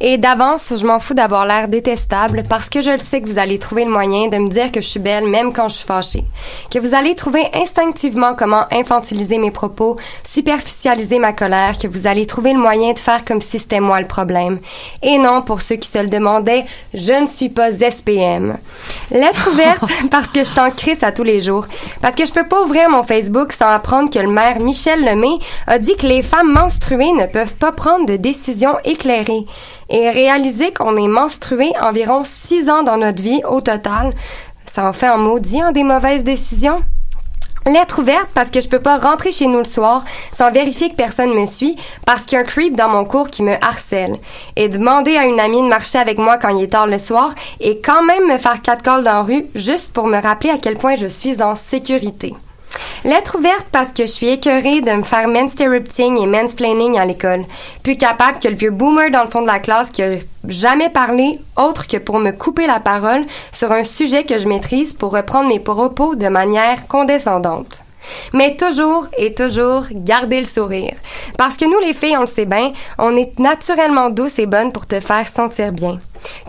Et 0.00 0.18
d'avance, 0.18 0.72
je 0.78 0.86
m'en 0.86 1.00
fous 1.00 1.14
d'avoir 1.14 1.46
l'air 1.46 1.68
détestable 1.68 2.44
parce 2.48 2.68
que 2.68 2.80
je 2.80 2.90
le 2.90 2.98
sais 2.98 3.20
que 3.20 3.26
vous 3.26 3.38
allez 3.38 3.58
trouver 3.58 3.84
le 3.84 3.90
moyen 3.90 4.28
de 4.28 4.38
me 4.38 4.48
dire 4.48 4.70
que 4.70 4.80
je 4.80 4.86
suis 4.86 5.00
belle 5.00 5.26
même 5.26 5.52
quand 5.52 5.68
je 5.68 5.76
suis 5.76 5.86
fâchée. 5.86 6.24
Que 6.70 6.78
vous 6.78 6.94
allez 6.94 7.14
trouver 7.14 7.46
instinctivement 7.54 8.34
comment 8.34 8.64
infantiliser 8.70 9.38
mes 9.38 9.50
propos, 9.50 9.96
superficialiser 10.24 11.18
ma 11.18 11.32
colère, 11.32 11.78
que 11.78 11.88
vous 11.88 12.06
allez 12.06 12.26
trouver 12.26 12.52
le 12.52 12.58
moyen 12.58 12.92
de 12.92 12.98
faire 12.98 13.24
comme 13.24 13.40
si 13.40 13.58
c'était 13.58 13.80
moi 13.80 14.00
le 14.00 14.06
problème. 14.06 14.58
Et 15.02 15.18
non, 15.18 15.42
pour 15.42 15.60
ceux 15.60 15.76
qui 15.76 15.88
se 15.88 15.98
le 15.98 16.08
demandaient, 16.08 16.64
je 16.94 17.12
ne 17.12 17.26
suis 17.26 17.48
pas 17.48 17.72
SPM. 17.72 18.58
Lettre 19.10 19.50
ouverte 19.52 19.82
parce 20.10 20.28
que 20.28 20.44
je 20.44 20.52
t'en 20.52 20.70
crisse 20.70 21.02
à 21.02 21.12
tous 21.12 21.24
les 21.24 21.40
jours. 21.40 21.66
Parce 22.00 22.14
que 22.14 22.26
je 22.26 22.32
peux 22.32 22.46
pas 22.46 22.62
ouvrir 22.62 22.90
mon 22.90 23.02
Facebook 23.02 23.52
sans 23.52 23.68
apprendre 23.68 24.10
que 24.10 24.18
le 24.18 24.28
maire 24.28 24.60
Michel 24.60 25.04
Lemay 25.04 25.38
a 25.66 25.78
dit 25.78 25.96
que 25.96 26.06
les 26.06 26.22
femmes 26.22 26.52
menstruées 26.52 27.12
ne 27.12 27.26
peuvent 27.26 27.54
pas 27.54 27.72
prendre 27.72 28.06
de 28.06 28.16
décisions 28.16 28.76
éclairées. 28.84 29.44
Et 29.88 30.10
réaliser 30.10 30.72
qu'on 30.72 30.96
est 30.96 31.08
menstrué 31.08 31.72
environ 31.80 32.22
six 32.24 32.68
ans 32.68 32.82
dans 32.82 32.98
notre 32.98 33.22
vie 33.22 33.40
au 33.48 33.60
total, 33.60 34.12
ça 34.66 34.86
en 34.86 34.92
fait 34.92 35.06
un 35.06 35.16
maudit 35.16 35.62
en 35.62 35.72
des 35.72 35.84
mauvaises 35.84 36.24
décisions? 36.24 36.82
Lettre 37.66 38.00
ouverte 38.00 38.28
parce 38.32 38.50
que 38.50 38.60
je 38.60 38.68
peux 38.68 38.80
pas 38.80 38.96
rentrer 38.96 39.30
chez 39.30 39.46
nous 39.46 39.58
le 39.58 39.64
soir 39.64 40.04
sans 40.32 40.50
vérifier 40.50 40.88
que 40.88 40.94
personne 40.94 41.34
me 41.34 41.44
suit 41.44 41.76
parce 42.06 42.24
qu'il 42.24 42.38
y 42.38 42.40
a 42.40 42.44
un 42.44 42.46
creep 42.46 42.76
dans 42.76 42.88
mon 42.88 43.04
cours 43.04 43.28
qui 43.28 43.42
me 43.42 43.52
harcèle. 43.62 44.16
Et 44.56 44.68
demander 44.68 45.16
à 45.16 45.26
une 45.26 45.40
amie 45.40 45.62
de 45.62 45.68
marcher 45.68 45.98
avec 45.98 46.18
moi 46.18 46.38
quand 46.38 46.48
il 46.48 46.64
est 46.64 46.68
tard 46.68 46.86
le 46.86 46.98
soir 46.98 47.34
et 47.60 47.80
quand 47.80 48.02
même 48.04 48.26
me 48.26 48.38
faire 48.38 48.62
quatre 48.62 48.82
calls 48.82 49.04
dans 49.04 49.12
la 49.12 49.22
rue 49.22 49.46
juste 49.54 49.92
pour 49.92 50.06
me 50.06 50.20
rappeler 50.20 50.50
à 50.50 50.58
quel 50.58 50.78
point 50.78 50.96
je 50.96 51.08
suis 51.08 51.42
en 51.42 51.54
sécurité. 51.54 52.34
Lettre 53.04 53.38
ouverte 53.38 53.66
parce 53.70 53.92
que 53.92 54.02
je 54.02 54.10
suis 54.10 54.28
écœurée 54.28 54.80
de 54.80 54.90
me 54.90 55.02
faire 55.02 55.28
menstruating 55.28 56.18
et 56.18 56.26
mansplaining 56.26 56.98
à 56.98 57.04
l'école. 57.04 57.44
Plus 57.82 57.96
capable 57.96 58.40
que 58.40 58.48
le 58.48 58.56
vieux 58.56 58.70
boomer 58.70 59.10
dans 59.10 59.22
le 59.22 59.30
fond 59.30 59.42
de 59.42 59.46
la 59.46 59.60
classe 59.60 59.90
qui 59.90 60.02
a 60.02 60.16
jamais 60.46 60.90
parlé 60.90 61.40
autre 61.56 61.86
que 61.86 61.96
pour 61.96 62.18
me 62.18 62.32
couper 62.32 62.66
la 62.66 62.80
parole 62.80 63.24
sur 63.52 63.72
un 63.72 63.84
sujet 63.84 64.24
que 64.24 64.38
je 64.38 64.48
maîtrise 64.48 64.94
pour 64.94 65.12
reprendre 65.12 65.48
mes 65.48 65.60
propos 65.60 66.16
de 66.16 66.28
manière 66.28 66.86
condescendante. 66.88 67.82
Mais 68.32 68.56
toujours 68.56 69.06
et 69.16 69.34
toujours 69.34 69.84
garder 69.90 70.40
le 70.40 70.46
sourire. 70.46 70.94
Parce 71.36 71.56
que 71.56 71.64
nous 71.64 71.78
les 71.80 71.94
filles, 71.94 72.16
on 72.16 72.22
le 72.22 72.26
sait 72.26 72.46
bien, 72.46 72.72
on 72.98 73.16
est 73.16 73.38
naturellement 73.38 74.10
douces 74.10 74.38
et 74.38 74.46
bonnes 74.46 74.72
pour 74.72 74.86
te 74.86 75.00
faire 75.00 75.28
sentir 75.28 75.72
bien. 75.72 75.98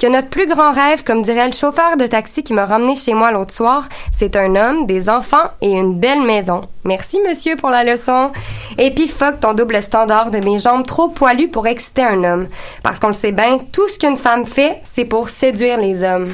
Que 0.01 0.08
notre 0.08 0.30
plus 0.30 0.48
grand 0.48 0.72
rêve, 0.72 1.04
comme 1.04 1.22
dirait 1.22 1.46
le 1.46 1.54
chauffeur 1.54 1.96
de 1.96 2.08
taxi 2.08 2.42
qui 2.42 2.54
m'a 2.54 2.66
ramené 2.66 2.96
chez 2.96 3.13
moi 3.13 3.32
l'autre 3.32 3.54
soir, 3.54 3.88
c'est 4.18 4.36
un 4.36 4.56
homme, 4.56 4.88
des 4.88 5.10
enfants 5.10 5.51
et 5.62 5.72
une 5.72 6.00
belle 6.00 6.22
maison. 6.22 6.62
Merci 6.86 7.20
monsieur 7.28 7.56
pour 7.56 7.70
la 7.70 7.84
leçon. 7.84 8.32
Et 8.78 8.92
puis 8.92 9.08
fuck 9.08 9.39
ton 9.39 9.54
double 9.54 9.84
standard 9.84 10.32
de 10.32 10.39
mes 10.39 10.58
jambes 10.58 10.86
trop 10.86 11.10
poilues 11.10 11.50
pour 11.50 11.68
exciter 11.68 12.04
un 12.04 12.24
homme. 12.24 12.48
Parce 12.82 13.00
qu'on 13.00 13.08
le 13.08 13.13
sait 13.13 13.32
bien, 13.32 13.60
tout 13.72 13.88
ce 13.88 14.00
qu'une 14.00 14.18
femme 14.18 14.46
fait, 14.46 14.82
c'est 14.84 15.06
pour 15.06 15.30
séduire 15.30 15.78
les 15.78 16.04
hommes. 16.04 16.34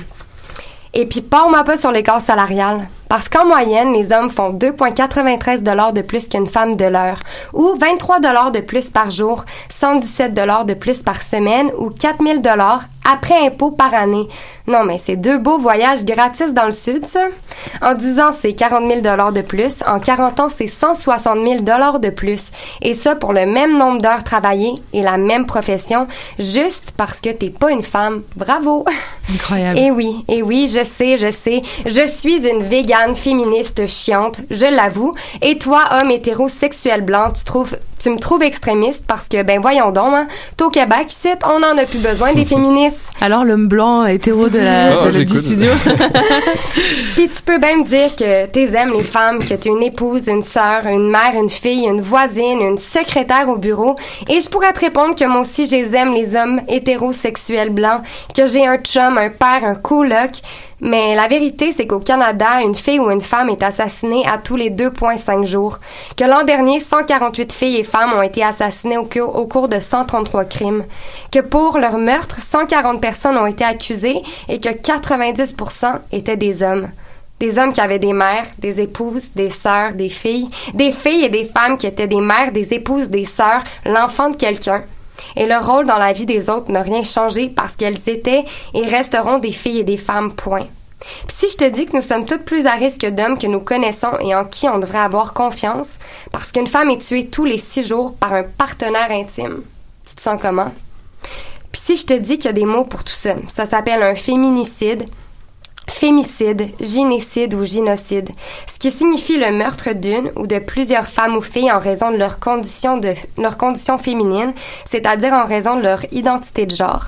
Et 0.95 1.05
puis, 1.05 1.21
pars-moi 1.21 1.65
pas 1.65 1.75
sur 1.75 1.91
l'écart 1.91 2.21
salarial. 2.21 2.87
Parce 3.09 3.29
qu'en 3.29 3.45
moyenne, 3.45 3.93
les 3.93 4.11
hommes 4.11 4.31
font 4.31 4.51
2,93 4.51 5.61
dollars 5.61 5.93
de 5.93 6.01
plus 6.01 6.27
qu'une 6.27 6.47
femme 6.47 6.75
de 6.75 6.85
l'heure, 6.85 7.19
ou 7.53 7.75
23 7.79 8.19
dollars 8.19 8.51
de 8.51 8.59
plus 8.59 8.89
par 8.89 9.11
jour, 9.11 9.45
117 9.69 10.33
dollars 10.33 10.65
de 10.65 10.73
plus 10.73 11.03
par 11.03 11.21
semaine, 11.21 11.71
ou 11.77 11.89
4000 11.89 12.41
dollars 12.41 12.85
après 13.05 13.45
impôt 13.45 13.71
par 13.71 13.93
année. 13.93 14.27
Non, 14.67 14.83
mais 14.83 14.97
c'est 14.97 15.15
deux 15.15 15.37
beaux 15.37 15.59
voyages 15.59 16.03
gratis 16.05 16.53
dans 16.53 16.65
le 16.65 16.71
sud, 16.71 17.05
ça. 17.05 17.25
En 17.81 17.93
10 17.93 18.19
ans, 18.19 18.31
c'est 18.41 18.53
40 18.53 18.89
000 18.89 19.01
dollars 19.01 19.31
de 19.31 19.41
plus. 19.41 19.75
En 19.85 19.99
40 19.99 20.39
ans, 20.39 20.47
c'est 20.49 20.67
160 20.67 21.37
000 21.43 21.61
dollars 21.61 21.99
de 21.99 22.09
plus. 22.09 22.45
Et 22.81 22.95
ça 22.95 23.15
pour 23.15 23.31
le 23.31 23.45
même 23.45 23.77
nombre 23.77 24.01
d'heures 24.01 24.23
travaillées 24.23 24.73
et 24.93 25.03
la 25.03 25.17
même 25.17 25.45
profession, 25.45 26.07
juste 26.39 26.93
parce 26.97 27.21
que 27.21 27.29
t'es 27.29 27.51
pas 27.51 27.71
une 27.71 27.83
femme. 27.83 28.23
Bravo! 28.35 28.85
Incroyable. 29.31 29.79
Et 29.79 29.91
oui, 29.91 30.23
et 30.27 30.41
oui, 30.41 30.67
je 30.67 30.83
sais, 30.83 31.17
je 31.17 31.31
sais. 31.31 31.61
Je 31.85 32.07
suis 32.07 32.47
une 32.47 32.63
végane 32.63 33.15
féministe 33.15 33.87
chiante, 33.87 34.41
je 34.49 34.65
l'avoue. 34.65 35.13
Et 35.41 35.57
toi, 35.57 35.83
homme 35.91 36.11
hétérosexuel 36.11 37.01
blanc, 37.01 37.31
tu 37.31 37.43
trouves, 37.43 37.77
tu 37.99 38.09
me 38.09 38.19
trouves 38.19 38.43
extrémiste 38.43 39.05
parce 39.07 39.27
que, 39.27 39.41
ben 39.43 39.59
voyons 39.59 39.91
donc, 39.91 40.13
hein, 40.13 40.27
au 40.61 40.69
Québec, 40.69 41.07
ici, 41.09 41.29
on 41.43 41.63
en 41.63 41.77
a 41.77 41.85
plus 41.85 41.99
besoin 41.99 42.33
des 42.33 42.45
féministes. 42.45 42.94
Alors, 43.21 43.43
l'homme 43.43 43.67
blanc 43.67 44.05
hétéro 44.05 44.49
de 44.49 44.59
la, 44.59 45.01
Oh, 45.01 45.05
de 45.07 45.19
la- 45.19 45.23
du 45.25 45.37
studio. 45.37 45.71
Puis 47.15 47.29
tu 47.29 47.41
peux 47.43 47.57
bien 47.57 47.77
me 47.77 47.85
dire 47.85 48.15
que 48.15 48.45
t'es 48.47 48.73
aimes 48.75 48.91
les 48.93 49.03
femmes, 49.03 49.39
que 49.39 49.53
t'es 49.53 49.69
une 49.69 49.81
épouse, 49.83 50.27
une 50.27 50.41
sœur, 50.41 50.85
une 50.85 51.09
mère, 51.09 51.31
une 51.33 51.49
fille, 51.49 51.85
une 51.85 52.01
voisine, 52.01 52.59
une 52.59 52.77
secrétaire 52.77 53.47
au 53.49 53.57
bureau. 53.57 53.95
Et 54.29 54.41
je 54.41 54.49
pourrais 54.49 54.73
te 54.73 54.81
répondre 54.81 55.15
que 55.15 55.25
moi 55.25 55.41
aussi, 55.41 55.67
je 55.67 55.75
les 55.77 55.95
aime 55.95 56.13
les 56.13 56.35
hommes 56.35 56.61
hétérosexuels 56.67 57.69
blancs, 57.69 58.01
que 58.35 58.47
j'ai 58.47 58.65
un 58.67 58.77
chum, 58.77 59.17
un 59.17 59.29
père, 59.29 59.63
un 59.63 59.75
coloc. 59.75 60.31
Mais 60.81 61.15
la 61.15 61.27
vérité, 61.27 61.71
c'est 61.75 61.87
qu'au 61.87 61.99
Canada, 61.99 62.61
une 62.61 62.75
fille 62.75 62.99
ou 62.99 63.09
une 63.09 63.21
femme 63.21 63.49
est 63.49 63.63
assassinée 63.63 64.25
à 64.27 64.37
tous 64.37 64.57
les 64.57 64.69
2,5 64.69 65.45
jours. 65.45 65.79
Que 66.17 66.25
l'an 66.25 66.43
dernier, 66.43 66.81
148 66.81 67.53
filles 67.53 67.77
et 67.77 67.83
femmes 67.83 68.13
ont 68.13 68.21
été 68.21 68.43
assassinées 68.43 68.97
au 68.97 69.05
cours, 69.05 69.37
au 69.37 69.47
cours 69.47 69.69
de 69.69 69.79
133 69.79 70.45
crimes. 70.45 70.83
Que 71.31 71.39
pour 71.39 71.77
leur 71.77 71.97
meurtre, 71.97 72.41
140 72.41 72.99
personnes 72.99 73.37
ont 73.37 73.45
été 73.45 73.63
accusées 73.63 74.21
et 74.49 74.59
que 74.59 74.69
90% 74.69 75.99
étaient 76.11 76.37
des 76.37 76.61
hommes. 76.61 76.89
Des 77.39 77.57
hommes 77.57 77.73
qui 77.73 77.81
avaient 77.81 77.99
des 77.99 78.13
mères, 78.13 78.47
des 78.59 78.79
épouses, 78.81 79.31
des 79.35 79.49
sœurs, 79.49 79.93
des 79.93 80.09
filles, 80.09 80.49
des 80.73 80.91
filles 80.91 81.25
et 81.25 81.29
des 81.29 81.45
femmes 81.45 81.77
qui 81.77 81.87
étaient 81.87 82.07
des 82.07 82.21
mères, 82.21 82.51
des 82.51 82.73
épouses, 82.73 83.09
des 83.09 83.25
sœurs, 83.25 83.63
l'enfant 83.85 84.29
de 84.29 84.35
quelqu'un. 84.35 84.83
Et 85.35 85.45
leur 85.45 85.65
rôle 85.65 85.85
dans 85.85 85.97
la 85.97 86.13
vie 86.13 86.25
des 86.25 86.49
autres 86.49 86.71
n'a 86.71 86.81
rien 86.81 87.03
changé 87.03 87.49
parce 87.49 87.75
qu'elles 87.75 88.09
étaient 88.09 88.45
et 88.73 88.85
resteront 88.85 89.37
des 89.37 89.51
filles 89.51 89.79
et 89.79 89.83
des 89.83 89.97
femmes, 89.97 90.33
point. 90.33 90.67
Puis 90.99 91.37
si 91.37 91.49
je 91.49 91.57
te 91.57 91.69
dis 91.69 91.85
que 91.85 91.95
nous 91.95 92.01
sommes 92.01 92.25
toutes 92.25 92.45
plus 92.45 92.65
à 92.65 92.73
risque 92.73 93.05
d'hommes 93.05 93.37
que 93.37 93.47
nous 93.47 93.59
connaissons 93.59 94.17
et 94.19 94.33
en 94.33 94.45
qui 94.45 94.67
on 94.67 94.79
devrait 94.79 94.99
avoir 94.99 95.33
confiance, 95.33 95.93
parce 96.31 96.51
qu'une 96.51 96.67
femme 96.67 96.89
est 96.89 97.05
tuée 97.05 97.27
tous 97.27 97.45
les 97.45 97.59
six 97.59 97.85
jours 97.85 98.15
par 98.15 98.33
un 98.33 98.43
partenaire 98.43 99.11
intime, 99.11 99.61
tu 100.05 100.15
te 100.15 100.21
sens 100.21 100.39
comment? 100.41 100.71
Puis 101.71 101.81
si 101.85 101.97
je 101.97 102.05
te 102.05 102.13
dis 102.13 102.37
qu'il 102.37 102.45
y 102.45 102.49
a 102.49 102.53
des 102.53 102.65
mots 102.65 102.85
pour 102.85 103.03
tout 103.03 103.13
ça, 103.13 103.35
ça 103.53 103.65
s'appelle 103.65 104.01
un 104.01 104.15
féminicide, 104.15 105.05
fémicide, 105.89 106.69
gynécide 106.79 107.53
ou 107.53 107.65
génocide, 107.65 108.29
ce 108.71 108.79
qui 108.79 108.91
signifie 108.91 109.37
le 109.37 109.51
meurtre 109.51 109.93
d'une 109.93 110.31
ou 110.35 110.47
de 110.47 110.59
plusieurs 110.59 111.07
femmes 111.07 111.35
ou 111.35 111.41
filles 111.41 111.71
en 111.71 111.79
raison 111.79 112.11
de 112.11 112.17
leur 112.17 112.39
condition 112.39 112.97
de 112.97 113.13
leur 113.37 113.57
condition 113.57 113.97
féminine, 113.97 114.53
c'est-à-dire 114.89 115.33
en 115.33 115.45
raison 115.45 115.75
de 115.77 115.83
leur 115.83 116.01
identité 116.11 116.65
de 116.65 116.75
genre. 116.75 117.05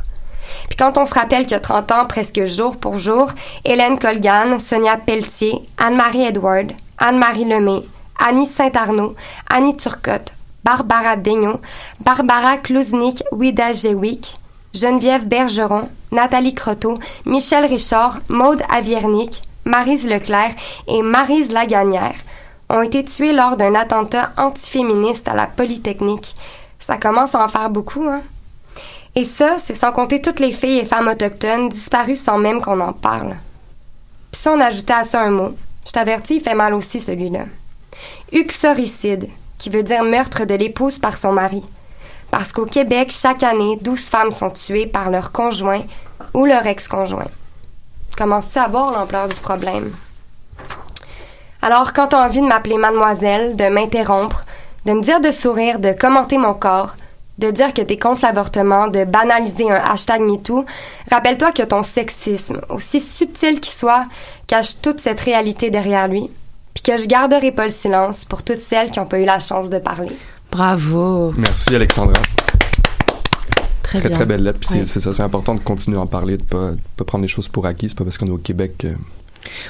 Puis 0.69 0.77
quand 0.77 0.97
on 0.97 1.05
se 1.05 1.13
rappelle 1.13 1.43
qu'il 1.43 1.51
y 1.51 1.55
a 1.55 1.59
30 1.59 1.91
ans, 1.91 2.05
presque 2.05 2.43
jour 2.45 2.77
pour 2.77 2.97
jour, 2.97 3.29
Hélène 3.65 3.99
Colgan, 3.99 4.59
Sonia 4.59 4.97
Pelletier, 4.97 5.61
Anne-Marie 5.77 6.25
Edward, 6.25 6.71
Anne-Marie 6.97 7.45
Lemay, 7.45 7.83
Annie 8.19 8.45
Saint-Arnaud, 8.45 9.15
Annie 9.49 9.77
Turcotte, 9.77 10.31
Barbara 10.63 11.15
Daigneault, 11.15 11.61
Barbara 11.99 12.57
Kluznik-Widajewicz, 12.57 14.35
Geneviève 14.73 15.25
Bergeron, 15.25 15.89
Nathalie 16.11 16.53
Croteau, 16.53 16.97
Michel 17.25 17.65
Richard, 17.65 18.19
Maude 18.29 18.61
Aviernik, 18.69 19.41
Marise 19.65 20.07
Leclerc 20.07 20.53
et 20.87 21.01
Marise 21.01 21.51
Lagagnère 21.51 22.15
ont 22.69 22.81
été 22.81 23.03
tués 23.03 23.33
lors 23.33 23.57
d'un 23.57 23.75
attentat 23.75 24.31
antiféministe 24.37 25.27
à 25.27 25.35
la 25.35 25.47
Polytechnique. 25.47 26.35
Ça 26.79 26.97
commence 26.97 27.33
à 27.35 27.43
en 27.43 27.47
faire 27.47 27.69
beaucoup, 27.69 28.07
hein? 28.07 28.21
Et 29.15 29.23
ça, 29.23 29.57
c'est 29.57 29.75
sans 29.75 29.91
compter 29.91 30.21
toutes 30.21 30.39
les 30.39 30.51
filles 30.51 30.79
et 30.79 30.85
femmes 30.85 31.07
autochtones 31.07 31.69
disparues 31.69 32.15
sans 32.15 32.37
même 32.37 32.61
qu'on 32.61 32.79
en 32.79 32.93
parle. 32.93 33.35
Puis 34.31 34.41
si 34.41 34.47
on 34.47 34.59
ajoutait 34.59 34.93
à 34.93 35.03
ça 35.03 35.21
un 35.21 35.31
mot, 35.31 35.57
je 35.87 35.91
t'avertis, 35.91 36.35
il 36.35 36.41
fait 36.41 36.53
mal 36.53 36.73
aussi 36.73 37.01
celui-là. 37.01 37.45
Uxoricide, 38.31 39.27
qui 39.57 39.69
veut 39.69 39.83
dire 39.83 40.03
meurtre 40.03 40.45
de 40.45 40.53
l'épouse 40.53 40.99
par 40.99 41.17
son 41.17 41.31
mari. 41.31 41.63
Parce 42.31 42.51
qu'au 42.51 42.65
Québec, 42.65 43.11
chaque 43.11 43.43
année, 43.43 43.77
12 43.81 43.99
femmes 43.99 44.31
sont 44.31 44.49
tuées 44.49 44.87
par 44.87 45.09
leur 45.09 45.31
conjoint 45.31 45.83
ou 46.33 46.45
leur 46.45 46.65
ex-conjoint. 46.65 47.27
Commences-tu 48.17 48.59
à 48.59 48.67
voir 48.67 48.91
l'ampleur 48.91 49.27
du 49.27 49.35
problème? 49.35 49.91
Alors, 51.61 51.93
quand 51.93 52.07
t'as 52.07 52.25
envie 52.25 52.41
de 52.41 52.47
m'appeler 52.47 52.77
mademoiselle, 52.77 53.55
de 53.55 53.67
m'interrompre, 53.69 54.45
de 54.85 54.93
me 54.93 55.01
dire 55.01 55.19
de 55.19 55.31
sourire, 55.31 55.79
de 55.79 55.91
commenter 55.91 56.37
mon 56.37 56.53
corps, 56.53 56.95
de 57.37 57.51
dire 57.51 57.73
que 57.73 57.81
t'es 57.81 57.97
contre 57.97 58.23
l'avortement, 58.23 58.87
de 58.87 59.03
banaliser 59.03 59.69
un 59.69 59.75
hashtag 59.75 60.21
MeToo, 60.21 60.65
rappelle-toi 61.11 61.51
que 61.51 61.63
ton 61.63 61.83
sexisme, 61.83 62.61
aussi 62.69 62.99
subtil 63.01 63.59
qu'il 63.59 63.73
soit, 63.73 64.05
cache 64.47 64.81
toute 64.81 64.99
cette 64.99 65.19
réalité 65.19 65.69
derrière 65.69 66.07
lui, 66.07 66.31
puis 66.73 66.83
que 66.83 66.97
je 66.97 67.07
garderai 67.07 67.51
pas 67.51 67.65
le 67.65 67.69
silence 67.69 68.25
pour 68.25 68.43
toutes 68.43 68.61
celles 68.61 68.91
qui 68.91 68.99
n'ont 68.99 69.05
pas 69.05 69.19
eu 69.19 69.25
la 69.25 69.39
chance 69.39 69.69
de 69.69 69.77
parler. 69.77 70.15
Bravo. 70.51 71.33
Merci 71.37 71.75
Alexandra. 71.75 72.13
Très, 73.83 74.09
très, 74.09 74.25
belle 74.25 74.43
lettre. 74.43 74.59
Puis 74.59 74.69
c'est- 74.69 74.79
Oui. 74.79 74.85
c'est 74.87 74.99
ça, 74.99 75.13
c'est 75.13 75.23
important 75.23 75.55
de 75.55 75.61
continuer 75.61 75.97
à 75.97 76.01
en 76.01 76.07
parler, 76.07 76.35
de 76.37 76.43
pas, 76.43 76.71
de 76.71 76.77
pas 76.97 77.05
prendre 77.05 77.21
les 77.21 77.27
choses 77.29 77.47
pour 77.47 77.65
acquis. 77.65 77.87
C'est 77.89 77.97
pas 77.97 78.03
parce 78.03 78.17
qu'on 78.17 78.27
est 78.27 78.31
au 78.31 78.37
Québec 78.37 78.73
que... 78.79 78.87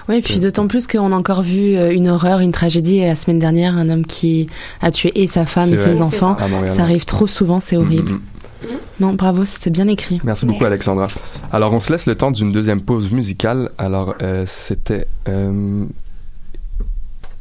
Oui, 0.09 0.21
puis 0.23 0.39
d'autant 0.39 0.65
plus 0.67 0.87
qu'on 0.87 1.11
a 1.11 1.15
encore 1.15 1.43
vu 1.43 1.75
euh, 1.75 1.93
une 1.93 2.07
horreur, 2.07 2.39
une 2.39 2.51
tragédie 2.51 2.99
la 3.01 3.15
semaine 3.15 3.37
dernière, 3.37 3.77
un 3.77 3.89
homme 3.89 4.07
qui 4.07 4.47
a 4.81 4.89
tué 4.89 5.11
et 5.13 5.27
sa 5.27 5.45
femme 5.45 5.71
et 5.71 5.75
vrai. 5.75 5.93
ses 5.93 6.01
enfants. 6.01 6.35
Ça 6.75 6.81
arrive 6.81 7.05
trop 7.05 7.27
souvent, 7.27 7.59
c'est 7.59 7.77
horrible. 7.77 8.13
Mm, 8.13 8.15
mm. 8.15 8.77
Non, 9.01 9.13
bravo, 9.13 9.45
c'était 9.45 9.69
bien 9.69 9.87
écrit. 9.87 10.19
Merci 10.23 10.47
beaucoup, 10.47 10.65
Alexandra. 10.65 11.07
Alors, 11.51 11.71
on 11.73 11.79
se 11.79 11.91
laisse 11.91 12.07
le 12.07 12.15
temps 12.15 12.31
d'une 12.31 12.51
deuxième 12.51 12.81
pause 12.81 13.11
musicale. 13.11 13.69
Alors, 13.77 14.15
euh, 14.23 14.45
c'était... 14.47 15.05
euh, 15.29 15.85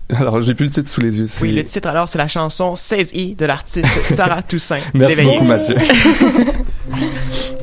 Alors, 0.14 0.40
j'ai 0.40 0.54
plus 0.54 0.66
le 0.66 0.70
titre 0.70 0.88
sous 0.88 1.00
les 1.00 1.18
yeux. 1.18 1.26
Oui, 1.40 1.52
le 1.52 1.64
titre 1.64 1.88
alors, 1.88 2.08
c'est 2.08 2.18
la 2.18 2.28
chanson 2.28 2.75
16i 2.75 3.36
de 3.36 3.46
l'artiste 3.46 3.88
Sarah 4.02 4.42
Toussaint. 4.42 4.80
Merci 4.94 5.22
beaucoup, 5.22 5.44
Mathieu. 5.44 5.76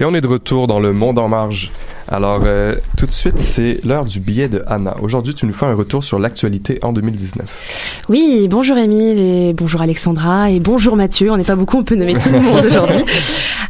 Et 0.00 0.04
on 0.04 0.14
est 0.14 0.20
de 0.20 0.28
retour 0.28 0.68
dans 0.68 0.78
le 0.78 0.92
Monde 0.92 1.18
en 1.18 1.26
marge 1.26 1.72
Alors, 2.10 2.40
euh, 2.46 2.74
tout 2.96 3.04
de 3.04 3.12
suite, 3.12 3.38
c'est 3.38 3.80
l'heure 3.84 4.06
du 4.06 4.18
billet 4.18 4.48
de 4.48 4.62
Anna. 4.66 4.96
Aujourd'hui, 5.02 5.34
tu 5.34 5.44
nous 5.44 5.52
fais 5.52 5.66
un 5.66 5.74
retour 5.74 6.02
sur 6.02 6.18
l'actualité 6.18 6.78
en 6.82 6.94
2019. 6.94 8.06
Oui, 8.08 8.48
bonjour 8.48 8.78
Émile 8.78 9.18
et 9.18 9.52
bonjour 9.52 9.82
Alexandra 9.82 10.50
et 10.50 10.58
bonjour 10.58 10.96
Mathieu. 10.96 11.30
On 11.30 11.36
n'est 11.36 11.44
pas 11.44 11.54
beaucoup, 11.54 11.76
on 11.76 11.84
peut 11.84 11.96
nommer 11.96 12.14
tout 12.14 12.30
le 12.30 12.40
monde 12.40 12.64
aujourd'hui. 12.66 13.04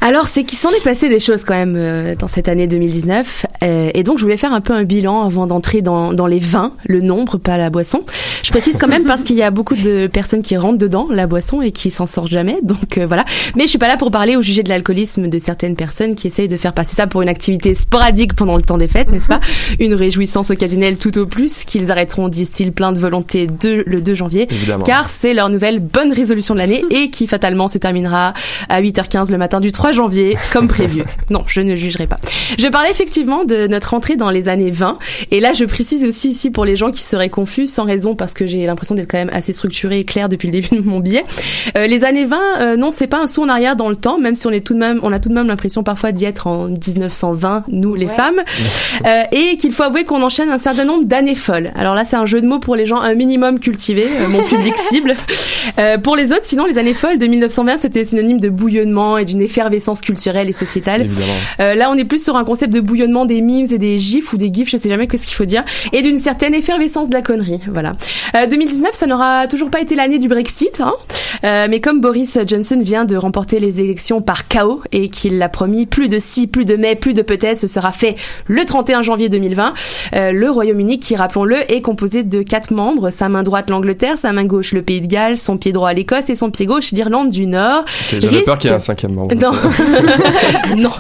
Alors, 0.00 0.28
c'est 0.28 0.44
qu'il 0.44 0.56
s'en 0.56 0.70
est 0.70 0.84
passé 0.84 1.08
des 1.08 1.18
choses 1.18 1.42
quand 1.42 1.54
même 1.54 1.74
euh, 1.76 2.14
dans 2.14 2.28
cette 2.28 2.46
année 2.46 2.68
2019. 2.68 3.46
euh, 3.64 3.90
et 3.92 4.04
donc, 4.04 4.18
je 4.18 4.22
voulais 4.22 4.36
faire 4.36 4.52
un 4.52 4.60
peu 4.60 4.72
un 4.72 4.84
bilan 4.84 5.24
avant 5.24 5.48
d'entrer 5.48 5.82
dans, 5.82 6.12
dans 6.12 6.28
les 6.28 6.38
vins, 6.38 6.70
le 6.86 7.00
nombre, 7.00 7.38
pas 7.38 7.56
la 7.56 7.70
boisson. 7.70 8.04
Je 8.44 8.50
précise 8.52 8.76
quand 8.78 8.88
même 8.88 9.04
parce 9.04 9.22
qu'il 9.22 9.34
y 9.34 9.42
a 9.42 9.50
beaucoup 9.50 9.74
de 9.74 10.06
personnes 10.06 10.42
qui 10.42 10.56
rentrent 10.56 10.78
dedans, 10.78 11.08
la 11.10 11.26
boisson, 11.26 11.60
et 11.60 11.72
qui 11.72 11.90
s'en 11.90 12.06
sortent 12.06 12.30
jamais. 12.30 12.58
Donc, 12.62 12.98
voilà. 12.98 13.24
Mais 13.56 13.64
je 13.64 13.70
suis 13.70 13.78
pas 13.78 13.88
là 13.88 13.96
pour 13.96 14.12
parler 14.12 14.36
au 14.36 14.42
sujet 14.42 14.62
de 14.62 14.68
l'alcoolisme 14.68 15.26
de 15.26 15.38
certaines 15.40 15.74
personnes 15.74 16.14
qui 16.14 16.28
essayent 16.28 16.46
de 16.46 16.56
faire 16.56 16.72
passer 16.72 16.94
ça 16.94 17.08
pour 17.08 17.20
une 17.22 17.28
activité 17.28 17.74
sporadique 17.74 18.27
pendant 18.34 18.56
le 18.56 18.62
temps 18.62 18.78
des 18.78 18.88
fêtes, 18.88 19.10
n'est-ce 19.10 19.28
pas? 19.28 19.40
Une 19.78 19.94
réjouissance 19.94 20.50
occasionnelle 20.50 20.98
tout 20.98 21.18
au 21.18 21.26
plus, 21.26 21.64
qu'ils 21.64 21.90
arrêteront, 21.90 22.28
disent-ils, 22.28 22.72
plein 22.72 22.92
de 22.92 22.98
volonté 22.98 23.46
de, 23.46 23.82
le 23.86 24.00
2 24.00 24.14
janvier. 24.14 24.48
Évidemment. 24.50 24.84
Car 24.84 25.10
c'est 25.10 25.34
leur 25.34 25.50
nouvelle 25.50 25.80
bonne 25.80 26.12
résolution 26.12 26.54
de 26.54 26.58
l'année 26.60 26.84
et 26.90 27.10
qui 27.10 27.26
fatalement 27.26 27.68
se 27.68 27.78
terminera 27.78 28.34
à 28.68 28.82
8h15 28.82 29.30
le 29.30 29.38
matin 29.38 29.60
du 29.60 29.72
3 29.72 29.92
janvier, 29.92 30.36
comme 30.52 30.68
prévu. 30.68 31.04
Non, 31.30 31.42
je 31.46 31.60
ne 31.60 31.76
jugerai 31.76 32.06
pas. 32.06 32.18
Je 32.58 32.66
parlais 32.68 32.90
effectivement 32.90 33.44
de 33.44 33.66
notre 33.66 33.92
entrée 33.92 34.16
dans 34.16 34.30
les 34.30 34.48
années 34.48 34.70
20. 34.70 34.98
Et 35.30 35.40
là, 35.40 35.52
je 35.52 35.64
précise 35.64 36.04
aussi 36.04 36.30
ici 36.30 36.50
pour 36.50 36.64
les 36.64 36.74
gens 36.74 36.90
qui 36.90 37.02
seraient 37.02 37.28
confus, 37.28 37.66
sans 37.66 37.84
raison, 37.84 38.14
parce 38.14 38.32
que 38.32 38.46
j'ai 38.46 38.64
l'impression 38.64 38.94
d'être 38.94 39.10
quand 39.10 39.18
même 39.18 39.30
assez 39.32 39.52
structuré 39.52 40.00
et 40.00 40.04
clair 40.04 40.28
depuis 40.28 40.48
le 40.48 40.52
début 40.52 40.76
de 40.76 40.82
mon 40.82 41.00
billet. 41.00 41.24
Euh, 41.76 41.86
les 41.86 42.04
années 42.04 42.24
20, 42.24 42.38
euh, 42.60 42.76
non, 42.76 42.90
c'est 42.90 43.06
pas 43.06 43.20
un 43.20 43.26
saut 43.26 43.42
en 43.42 43.48
arrière 43.48 43.76
dans 43.76 43.88
le 43.88 43.96
temps, 43.96 44.18
même 44.18 44.34
si 44.34 44.46
on 44.46 44.50
est 44.50 44.64
tout 44.64 44.74
de 44.74 44.78
même, 44.78 45.00
on 45.02 45.12
a 45.12 45.18
tout 45.18 45.28
de 45.28 45.34
même 45.34 45.46
l'impression 45.46 45.82
parfois 45.82 46.12
d'y 46.12 46.24
être 46.24 46.46
en 46.46 46.68
1920, 46.68 47.64
nous 47.68 47.94
les 47.94 48.08
femmes, 48.18 48.42
euh, 49.06 49.22
et 49.30 49.56
qu'il 49.58 49.72
faut 49.72 49.84
avouer 49.84 50.04
qu'on 50.04 50.22
enchaîne 50.22 50.50
un 50.50 50.58
certain 50.58 50.84
nombre 50.84 51.04
d'années 51.04 51.36
folles. 51.36 51.70
Alors 51.76 51.94
là, 51.94 52.04
c'est 52.04 52.16
un 52.16 52.26
jeu 52.26 52.40
de 52.40 52.46
mots 52.46 52.58
pour 52.58 52.74
les 52.74 52.84
gens 52.84 53.00
un 53.00 53.14
minimum 53.14 53.60
cultivés, 53.60 54.08
euh, 54.08 54.28
mon 54.28 54.42
public 54.42 54.74
cible. 54.88 55.16
Euh, 55.78 55.98
pour 55.98 56.16
les 56.16 56.32
autres, 56.32 56.44
sinon, 56.44 56.66
les 56.66 56.78
années 56.78 56.94
folles 56.94 57.18
de 57.18 57.26
1920, 57.26 57.78
c'était 57.78 58.02
synonyme 58.04 58.40
de 58.40 58.48
bouillonnement 58.48 59.18
et 59.18 59.24
d'une 59.24 59.40
effervescence 59.40 60.00
culturelle 60.00 60.48
et 60.48 60.52
sociétale. 60.52 61.02
Évidemment. 61.02 61.32
Euh, 61.60 61.74
là, 61.74 61.90
on 61.90 61.94
est 61.96 62.04
plus 62.04 62.22
sur 62.22 62.36
un 62.36 62.44
concept 62.44 62.72
de 62.72 62.80
bouillonnement 62.80 63.24
des 63.24 63.40
memes 63.40 63.66
et 63.70 63.78
des 63.78 63.98
gifs 63.98 64.32
ou 64.32 64.36
des 64.36 64.52
gifs, 64.52 64.68
je 64.68 64.76
sais 64.76 64.88
jamais 64.88 65.06
qu'est-ce 65.06 65.26
qu'il 65.26 65.36
faut 65.36 65.44
dire, 65.44 65.64
et 65.92 66.02
d'une 66.02 66.18
certaine 66.18 66.54
effervescence 66.54 67.08
de 67.08 67.14
la 67.14 67.22
connerie. 67.22 67.60
Voilà. 67.70 67.96
Euh, 68.34 68.46
2019, 68.46 68.92
ça 68.92 69.06
n'aura 69.06 69.46
toujours 69.46 69.70
pas 69.70 69.80
été 69.80 69.94
l'année 69.94 70.18
du 70.18 70.28
Brexit, 70.28 70.80
hein. 70.80 70.92
Euh, 71.44 71.66
mais 71.70 71.80
comme 71.80 72.00
Boris 72.00 72.38
Johnson 72.46 72.78
vient 72.80 73.04
de 73.04 73.16
remporter 73.16 73.60
les 73.60 73.80
élections 73.80 74.20
par 74.20 74.48
chaos 74.48 74.82
et 74.92 75.08
qu'il 75.08 75.38
l'a 75.38 75.48
promis, 75.48 75.86
plus 75.86 76.08
de 76.08 76.18
si, 76.18 76.46
plus 76.46 76.64
de 76.64 76.76
mais, 76.76 76.94
plus 76.94 77.14
de 77.14 77.22
peut-être, 77.22 77.58
ce 77.58 77.68
sera 77.68 77.92
fait 77.92 78.07
le 78.46 78.64
31 78.64 79.02
janvier 79.02 79.28
2020. 79.28 79.74
Euh, 80.14 80.32
le 80.32 80.50
Royaume-Uni, 80.50 80.98
qui 80.98 81.16
rappelons-le, 81.16 81.56
est 81.72 81.80
composé 81.80 82.22
de 82.22 82.42
quatre 82.42 82.70
membres 82.72 83.10
sa 83.10 83.28
main 83.28 83.42
droite 83.42 83.70
l'Angleterre, 83.70 84.18
sa 84.18 84.32
main 84.32 84.44
gauche 84.44 84.72
le 84.72 84.82
Pays 84.82 85.00
de 85.00 85.06
Galles, 85.06 85.38
son 85.38 85.56
pied 85.58 85.72
droit 85.72 85.92
l'Écosse 85.92 86.30
et 86.30 86.34
son 86.34 86.50
pied 86.50 86.66
gauche 86.66 86.92
l'Irlande 86.92 87.30
du 87.30 87.46
Nord. 87.46 87.80
Ok, 88.12 88.20
J'avais 88.20 88.42
peur 88.42 88.54
Risque- 88.54 88.60
qu'il 88.60 88.70
y 88.70 88.72
ait 88.72 88.76
un 88.76 88.78
cinquième 88.78 89.12
membre. 89.14 89.34
non, 89.34 89.52
non, 90.76 90.90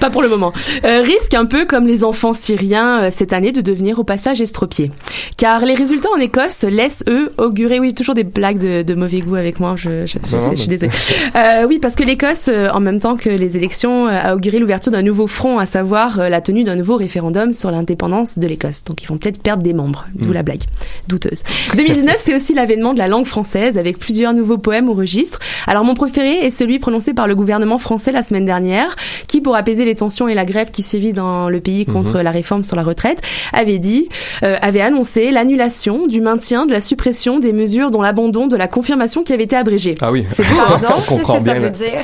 pas 0.00 0.10
pour 0.10 0.22
le 0.22 0.28
moment. 0.28 0.52
Euh, 0.84 1.02
risque 1.02 1.34
un 1.34 1.46
peu 1.46 1.66
comme 1.66 1.86
les 1.86 2.04
enfants 2.04 2.32
syriens 2.32 3.02
euh, 3.04 3.10
cette 3.14 3.32
année 3.32 3.52
de 3.52 3.60
devenir 3.60 3.98
au 3.98 4.04
passage 4.04 4.40
estropiés. 4.40 4.90
Car 5.36 5.64
les 5.64 5.74
résultats 5.74 6.08
en 6.14 6.20
Écosse 6.20 6.62
laissent 6.64 7.04
eux 7.08 7.32
augurer, 7.38 7.80
oui, 7.80 7.94
toujours 7.94 8.14
des 8.14 8.24
blagues 8.24 8.58
de, 8.58 8.82
de 8.82 8.94
mauvais 8.94 9.20
goût 9.20 9.36
avec 9.36 9.60
moi, 9.60 9.74
je, 9.76 10.06
je, 10.06 10.18
je, 10.26 10.36
Non, 10.36 10.50
sais, 10.50 10.56
je 10.56 10.60
suis 10.60 10.68
désolée. 10.68 10.92
Oui, 11.68 11.78
parce 11.78 11.94
que 11.94 12.04
l'Écosse, 12.04 12.48
en 12.72 12.80
même 12.80 13.00
temps 13.00 13.16
que 13.16 13.28
les 13.30 13.56
élections, 13.56 14.06
a 14.08 14.34
auguré 14.34 14.58
l'ouverture 14.58 14.92
d'un 14.92 15.02
nouveau 15.02 15.26
front, 15.26 15.58
à 15.58 15.66
savoir 15.66 16.18
la 16.28 16.40
tenue 16.50 16.64
d'un 16.64 16.74
nouveau 16.74 16.96
référendum 16.96 17.52
sur 17.52 17.70
l'indépendance 17.70 18.36
de 18.38 18.46
l'Écosse. 18.48 18.82
Donc 18.84 19.02
ils 19.02 19.06
vont 19.06 19.18
peut-être 19.18 19.40
perdre 19.40 19.62
des 19.62 19.72
membres, 19.72 20.06
d'où 20.16 20.30
Mm. 20.30 20.32
la 20.32 20.42
blague 20.42 20.62
douteuse. 21.06 21.44
2019, 21.76 22.16
c'est 22.18 22.34
aussi 22.34 22.54
l'avènement 22.54 22.92
de 22.92 22.98
la 22.98 23.06
langue 23.06 23.24
française 23.26 23.78
avec 23.78 23.98
plusieurs 23.98 24.32
nouveaux 24.34 24.58
poèmes 24.58 24.88
au 24.88 24.94
registre. 24.94 25.38
Alors 25.68 25.84
mon 25.84 25.94
préféré 25.94 26.44
est 26.44 26.50
celui 26.50 26.80
prononcé 26.80 27.14
par 27.14 27.28
le 27.28 27.36
gouvernement 27.36 27.78
français 27.78 28.10
la 28.10 28.24
semaine 28.24 28.44
dernière, 28.44 28.96
qui 29.28 29.40
pour 29.40 29.54
apaiser 29.54 29.84
les 29.84 29.94
tensions 29.94 30.26
et 30.28 30.34
la 30.34 30.44
grève 30.44 30.70
qui 30.72 30.82
sévit 30.82 31.12
dans 31.12 31.48
le 31.48 31.60
pays 31.60 31.86
contre 31.86 32.16
Mhm. 32.18 32.22
la 32.22 32.30
réforme 32.32 32.64
sur 32.64 32.74
la 32.74 32.82
retraite, 32.82 33.20
avait 33.52 33.78
dit, 33.78 34.08
euh, 34.42 34.56
avait 34.60 34.80
annoncé 34.80 35.30
l'annulation 35.30 36.08
du 36.08 36.20
maintien, 36.20 36.66
de 36.66 36.72
la 36.72 36.80
suppression 36.80 37.38
des 37.38 37.52
mesures 37.52 37.92
dont 37.92 38.02
l'abandon 38.02 38.48
de 38.48 38.56
la 38.56 38.66
confirmation 38.66 39.22
qui 39.22 39.32
avait 39.32 39.44
été 39.44 39.54
abrégée. 39.56 39.94
Ah 40.00 40.10
oui. 40.10 40.24
C'est 40.34 40.42
beau, 40.42 40.58
hein 40.58 40.78
Pardon, 40.80 40.86
On 40.90 40.94
qu'est-ce 40.96 41.08
comprend 41.08 41.34
que 41.38 41.44
ça 41.46 41.54
bien. 41.54 41.62
veut 41.62 41.70
dire? 41.70 42.02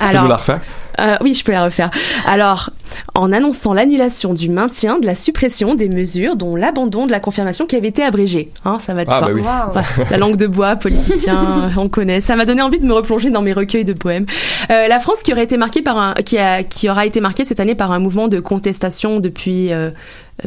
La 0.00 0.36
refaire? 0.36 0.60
Euh, 1.00 1.16
oui, 1.22 1.34
je 1.34 1.44
peux 1.44 1.52
la 1.52 1.64
refaire. 1.64 1.90
Alors, 2.26 2.70
en 3.14 3.32
annonçant 3.32 3.72
l'annulation 3.74 4.34
du 4.34 4.48
maintien, 4.48 4.98
de 4.98 5.06
la 5.06 5.14
suppression 5.14 5.74
des 5.74 5.88
mesures 5.88 6.36
dont 6.36 6.56
l'abandon 6.56 7.06
de 7.06 7.10
la 7.10 7.20
confirmation 7.20 7.66
qui 7.66 7.76
avait 7.76 7.88
été 7.88 8.02
abrégée. 8.04 8.50
Hein, 8.64 8.78
ça 8.80 8.94
va 8.94 9.04
de 9.04 9.10
Ah, 9.10 9.18
soi. 9.18 9.26
bah 9.26 9.32
oui. 9.34 9.40
Wow. 9.40 9.72
Voilà, 9.72 10.10
la 10.10 10.16
langue 10.18 10.36
de 10.36 10.46
bois, 10.46 10.76
politicien, 10.76 11.72
on 11.76 11.88
connaît. 11.88 12.20
Ça 12.20 12.36
m'a 12.36 12.44
donné 12.46 12.62
envie 12.62 12.78
de 12.78 12.86
me 12.86 12.92
replonger 12.94 13.30
dans 13.30 13.42
mes 13.42 13.52
recueils 13.52 13.84
de 13.84 13.92
poèmes. 13.92 14.26
Euh, 14.70 14.86
la 14.88 14.98
France 14.98 15.20
qui 15.22 15.32
aurait 15.32 15.44
été 15.44 15.56
marquée 15.56 15.82
par 15.82 15.98
un, 15.98 16.14
qui 16.14 16.38
a, 16.38 16.62
qui 16.62 16.88
aura 16.88 17.06
été 17.06 17.20
marquée 17.20 17.44
cette 17.44 17.60
année 17.60 17.74
par 17.74 17.90
un 17.92 17.98
mouvement 17.98 18.28
de 18.28 18.40
contestation 18.40 19.20
depuis. 19.20 19.72
euh, 19.72 19.90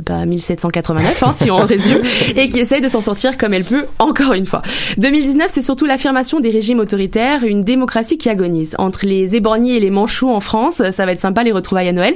bah, 0.05 0.25
1789, 0.25 1.23
hein, 1.23 1.31
si 1.35 1.51
on 1.51 1.57
résume, 1.65 2.01
et 2.35 2.49
qui 2.49 2.59
essaye 2.59 2.81
de 2.81 2.89
s'en 2.89 3.01
sortir 3.01 3.37
comme 3.37 3.53
elle 3.53 3.63
peut, 3.63 3.85
encore 3.99 4.33
une 4.33 4.45
fois. 4.45 4.61
2019, 4.97 5.49
c'est 5.51 5.61
surtout 5.61 5.85
l'affirmation 5.85 6.39
des 6.39 6.49
régimes 6.49 6.79
autoritaires, 6.79 7.43
une 7.43 7.63
démocratie 7.63 8.17
qui 8.17 8.29
agonise. 8.29 8.75
Entre 8.77 9.05
les 9.05 9.35
éborgnés 9.35 9.77
et 9.77 9.79
les 9.79 9.89
manchots 9.89 10.31
en 10.31 10.39
France, 10.39 10.81
ça 10.91 11.05
va 11.05 11.11
être 11.11 11.21
sympa 11.21 11.43
les 11.43 11.51
retrouvailles 11.51 11.89
à 11.89 11.93
Noël. 11.93 12.15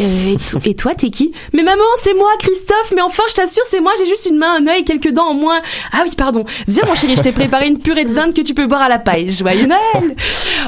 Euh, 0.00 0.34
et, 0.64 0.70
et 0.70 0.74
toi, 0.74 0.94
t'es 0.94 1.10
qui? 1.10 1.32
Mais 1.52 1.62
maman, 1.62 1.82
c'est 2.02 2.14
moi, 2.14 2.30
Christophe, 2.38 2.92
mais 2.94 3.02
enfin, 3.02 3.22
je 3.28 3.34
t'assure, 3.34 3.64
c'est 3.66 3.80
moi, 3.80 3.92
j'ai 3.98 4.06
juste 4.06 4.26
une 4.26 4.38
main, 4.38 4.56
un 4.58 4.66
œil, 4.66 4.84
quelques 4.84 5.12
dents 5.12 5.28
en 5.28 5.34
moins. 5.34 5.60
Ah 5.92 6.02
oui, 6.04 6.10
pardon. 6.16 6.44
Viens, 6.66 6.84
mon 6.86 6.94
chéri, 6.94 7.16
je 7.16 7.22
t'ai 7.22 7.32
préparé 7.32 7.68
une 7.68 7.78
purée 7.78 8.04
de 8.04 8.14
dinde 8.14 8.34
que 8.34 8.42
tu 8.42 8.54
peux 8.54 8.66
boire 8.66 8.82
à 8.82 8.88
la 8.88 8.98
paille. 8.98 9.30
Joyeux 9.30 9.66
Noël 9.66 10.14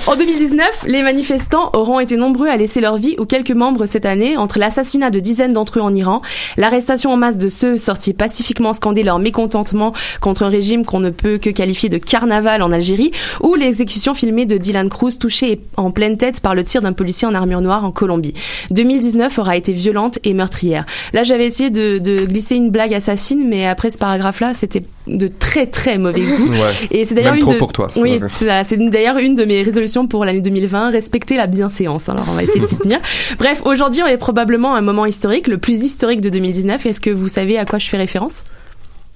En 0.06 0.16
2019, 0.16 0.84
les 0.86 1.02
manifestants 1.02 1.70
auront 1.74 2.00
été 2.00 2.16
nombreux 2.16 2.48
à 2.48 2.56
laisser 2.56 2.80
leur 2.80 2.96
vie 2.96 3.16
ou 3.18 3.24
quelques 3.24 3.50
membres 3.50 3.86
cette 3.86 4.06
année 4.06 4.36
entre 4.36 4.58
l'assassinat 4.58 5.10
de 5.10 5.20
dizaines 5.20 5.52
d'entre 5.52 5.78
eux 5.78 5.82
en 5.82 5.94
Iran, 5.94 6.22
l'arrestation 6.56 7.12
en 7.12 7.16
masse 7.16 7.38
de 7.38 7.48
ceux 7.48 7.78
sortis 7.78 8.12
pacifiquement 8.12 8.72
scander 8.72 9.02
leur 9.02 9.18
mécontentement 9.18 9.92
contre 10.20 10.42
un 10.42 10.48
régime 10.48 10.84
qu'on 10.84 11.00
ne 11.00 11.10
peut 11.10 11.38
que 11.38 11.50
qualifier 11.50 11.88
de 11.88 11.98
carnaval 11.98 12.62
en 12.62 12.70
Algérie, 12.70 13.12
ou 13.40 13.54
l'exécution 13.54 14.14
filmée 14.14 14.46
de 14.46 14.56
Dylan 14.56 14.88
Cruz 14.88 15.18
touché 15.18 15.60
en 15.76 15.90
pleine 15.90 16.16
tête 16.16 16.40
par 16.40 16.54
le 16.54 16.64
tir 16.64 16.82
d'un 16.82 16.92
policier 16.92 17.26
en 17.26 17.34
armure 17.34 17.60
noire 17.60 17.84
en 17.84 17.92
Colombie. 17.92 18.34
2019 18.70 19.38
aura 19.38 19.56
été 19.56 19.72
violente 19.72 20.18
et 20.24 20.34
meurtrière. 20.34 20.84
Là, 21.12 21.22
j'avais 21.22 21.46
essayé 21.46 21.70
de, 21.70 21.98
de 21.98 22.24
glisser 22.26 22.56
une 22.56 22.70
blague 22.70 22.94
assassine, 22.94 23.46
mais 23.48 23.66
après 23.66 23.90
ce 23.90 23.98
paragraphe-là, 23.98 24.54
c'était 24.54 24.82
de 25.06 25.26
très 25.26 25.66
très 25.66 25.98
mauvais 25.98 26.20
goût. 26.20 26.50
Ouais. 26.60 26.88
Et 26.90 27.04
c'est 27.04 27.14
d'ailleurs 27.14 27.34
une 27.34 27.40
trop 27.40 27.52
de... 27.52 27.58
pour 27.58 27.72
toi. 27.72 27.88
Oui, 27.96 28.20
c'est 28.64 28.76
d'ailleurs 28.76 29.18
une 29.18 29.34
de 29.34 29.44
mes 29.44 29.62
résolutions 29.62 30.06
pour 30.06 30.24
l'année 30.24 30.40
2020, 30.40 30.90
respecter 30.90 31.36
la 31.36 31.46
bienséance. 31.46 32.08
Alors 32.08 32.26
on 32.28 32.32
va 32.32 32.42
essayer 32.42 32.60
de 32.60 32.66
s'y 32.66 32.76
tenir. 32.76 32.98
Bref, 33.38 33.62
aujourd'hui 33.64 34.02
on 34.02 34.06
est 34.06 34.16
probablement 34.16 34.74
un 34.74 34.80
moment 34.80 35.06
historique, 35.06 35.46
le 35.46 35.58
plus 35.58 35.84
historique 35.84 36.20
de 36.20 36.28
2019. 36.40 36.87
Est-ce 36.87 37.00
que 37.00 37.11
vous 37.11 37.29
savez 37.29 37.59
à 37.59 37.64
quoi 37.64 37.79
je 37.79 37.88
fais 37.88 37.96
référence? 37.96 38.42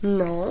Non. 0.05 0.49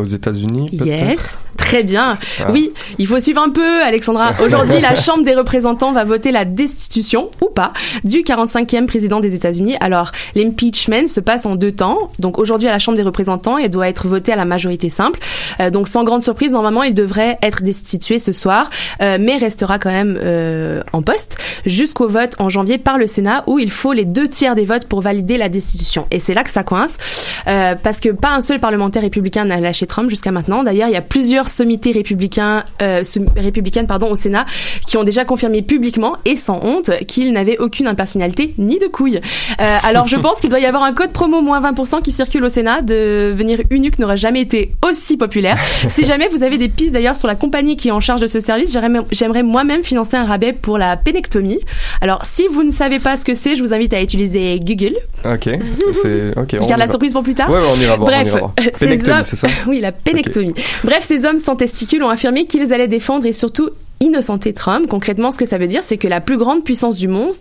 Aux 0.00 0.04
États-Unis? 0.04 0.70
Yes, 0.72 1.18
très 1.56 1.84
bien. 1.84 2.08
Ah. 2.40 2.50
Oui, 2.50 2.72
il 2.98 3.06
faut 3.06 3.20
suivre 3.20 3.40
un 3.40 3.50
peu, 3.50 3.82
Alexandra. 3.82 4.32
Aujourd'hui, 4.44 4.80
la 4.80 4.96
Chambre 4.96 5.22
des 5.22 5.36
représentants 5.36 5.92
va 5.92 6.02
voter 6.02 6.32
la 6.32 6.44
destitution, 6.44 7.30
ou 7.40 7.46
pas, 7.46 7.72
du 8.02 8.22
45e 8.22 8.86
président 8.86 9.20
des 9.20 9.34
États-Unis. 9.34 9.76
Alors, 9.80 10.10
l'impeachment 10.34 11.06
se 11.06 11.20
passe 11.20 11.46
en 11.46 11.54
deux 11.54 11.70
temps. 11.70 12.10
Donc, 12.18 12.38
aujourd'hui, 12.38 12.66
à 12.66 12.72
la 12.72 12.80
Chambre 12.80 12.96
des 12.96 13.04
représentants, 13.04 13.58
il 13.58 13.70
doit 13.70 13.88
être 13.88 14.08
voté 14.08 14.32
à 14.32 14.36
la 14.36 14.44
majorité 14.44 14.90
simple. 14.90 15.20
Euh, 15.60 15.70
donc, 15.70 15.86
sans 15.86 16.02
grande 16.02 16.24
surprise, 16.24 16.50
normalement, 16.50 16.82
il 16.82 16.94
devrait 16.94 17.38
être 17.40 17.62
destitué 17.62 18.18
ce 18.18 18.32
soir, 18.32 18.68
euh, 19.00 19.18
mais 19.20 19.36
restera 19.36 19.78
quand 19.78 19.90
même 19.90 20.18
euh, 20.20 20.82
en 20.92 21.02
poste 21.02 21.38
jusqu'au 21.66 22.08
vote 22.08 22.34
en 22.40 22.48
janvier 22.48 22.78
par 22.78 22.98
le 22.98 23.06
Sénat, 23.06 23.44
où 23.46 23.60
il 23.60 23.70
faut 23.70 23.92
les 23.92 24.04
deux 24.04 24.26
tiers 24.26 24.56
des 24.56 24.64
votes 24.64 24.86
pour 24.86 25.02
valider 25.02 25.36
la 25.36 25.48
destitution. 25.48 26.06
Et 26.10 26.18
c'est 26.18 26.34
là 26.34 26.42
que 26.42 26.50
ça 26.50 26.64
coince, 26.64 26.96
parce 27.44 28.00
que 28.00 28.08
pas 28.08 28.30
un 28.30 28.40
seul 28.40 28.58
parlementaire 28.58 28.87
républicain 28.96 29.44
n'a 29.44 29.60
lâché 29.60 29.86
Trump 29.86 30.10
jusqu'à 30.10 30.30
maintenant. 30.30 30.62
D'ailleurs, 30.62 30.88
il 30.88 30.92
y 30.92 30.96
a 30.96 31.02
plusieurs 31.02 31.48
sommités 31.48 31.92
républicains, 31.92 32.64
euh, 32.82 33.02
républicaines 33.36 33.86
pardon, 33.86 34.10
au 34.10 34.16
Sénat 34.16 34.46
qui 34.86 34.96
ont 34.96 35.04
déjà 35.04 35.24
confirmé 35.24 35.62
publiquement 35.62 36.16
et 36.24 36.36
sans 36.36 36.60
honte 36.62 36.90
qu'ils 37.06 37.32
n'avaient 37.32 37.58
aucune 37.58 37.86
impersonnalité 37.86 38.54
ni 38.58 38.78
de 38.78 38.86
couilles. 38.86 39.20
Euh, 39.60 39.76
alors, 39.82 40.06
je 40.06 40.16
pense 40.20 40.40
qu'il 40.40 40.50
doit 40.50 40.60
y 40.60 40.66
avoir 40.66 40.82
un 40.82 40.92
code 40.92 41.12
promo 41.12 41.40
moins 41.40 41.60
20% 41.60 42.02
qui 42.02 42.12
circule 42.12 42.44
au 42.44 42.48
Sénat. 42.48 42.82
Devenir 42.82 43.60
eunuque 43.72 43.98
n'aurait 43.98 44.16
jamais 44.16 44.40
été 44.40 44.72
aussi 44.86 45.16
populaire. 45.16 45.56
Si 45.88 46.04
jamais 46.04 46.28
vous 46.28 46.42
avez 46.42 46.58
des 46.58 46.68
pistes 46.68 46.92
d'ailleurs 46.92 47.16
sur 47.16 47.26
la 47.26 47.34
compagnie 47.34 47.76
qui 47.76 47.88
est 47.88 47.92
en 47.92 48.00
charge 48.00 48.20
de 48.20 48.26
ce 48.26 48.40
service, 48.40 48.76
j'aimerais 49.10 49.42
moi-même 49.42 49.82
financer 49.82 50.16
un 50.16 50.24
rabais 50.24 50.52
pour 50.52 50.78
la 50.78 50.96
pénectomie. 50.96 51.58
Alors, 52.00 52.24
si 52.24 52.46
vous 52.50 52.62
ne 52.62 52.70
savez 52.70 52.98
pas 52.98 53.16
ce 53.16 53.24
que 53.24 53.34
c'est, 53.34 53.56
je 53.56 53.62
vous 53.62 53.72
invite 53.72 53.94
à 53.94 54.02
utiliser 54.02 54.60
Google. 54.60 54.96
Ok. 55.24 55.48
C'est, 55.92 56.38
ok. 56.38 56.48
Je 56.52 56.58
on 56.58 56.66
garde 56.66 56.80
la 56.80 56.88
surprise 56.88 57.12
pour 57.12 57.22
plus 57.22 57.34
tard. 57.34 57.50
Ouais, 57.50 57.58
ouais, 57.58 57.66
on 57.76 57.80
ira 57.80 57.96
voir. 57.96 58.10
Bref, 58.10 58.22
on 58.24 58.28
ira 58.28 58.38
voir. 58.38 58.52
ces 58.78 58.86
Pénectomie, 58.86 59.16
hommes- 59.18 59.24
c'est 59.24 59.36
ça? 59.36 59.48
Oui, 59.66 59.80
la 59.80 59.92
pénectomie. 59.92 60.54
Bref, 60.84 61.02
ces 61.02 61.24
hommes 61.24 61.38
sans 61.38 61.56
testicules 61.56 62.02
ont 62.02 62.08
affirmé 62.08 62.46
qu'ils 62.46 62.72
allaient 62.72 62.88
défendre 62.88 63.26
et 63.26 63.32
surtout 63.32 63.70
innocenter 64.00 64.52
Trump. 64.52 64.86
Concrètement, 64.88 65.30
ce 65.30 65.38
que 65.38 65.46
ça 65.46 65.58
veut 65.58 65.66
dire, 65.66 65.82
c'est 65.82 65.98
que 65.98 66.08
la 66.08 66.20
plus 66.20 66.36
grande 66.36 66.64
puissance 66.64 66.96
du 66.96 67.08
monde, 67.08 67.32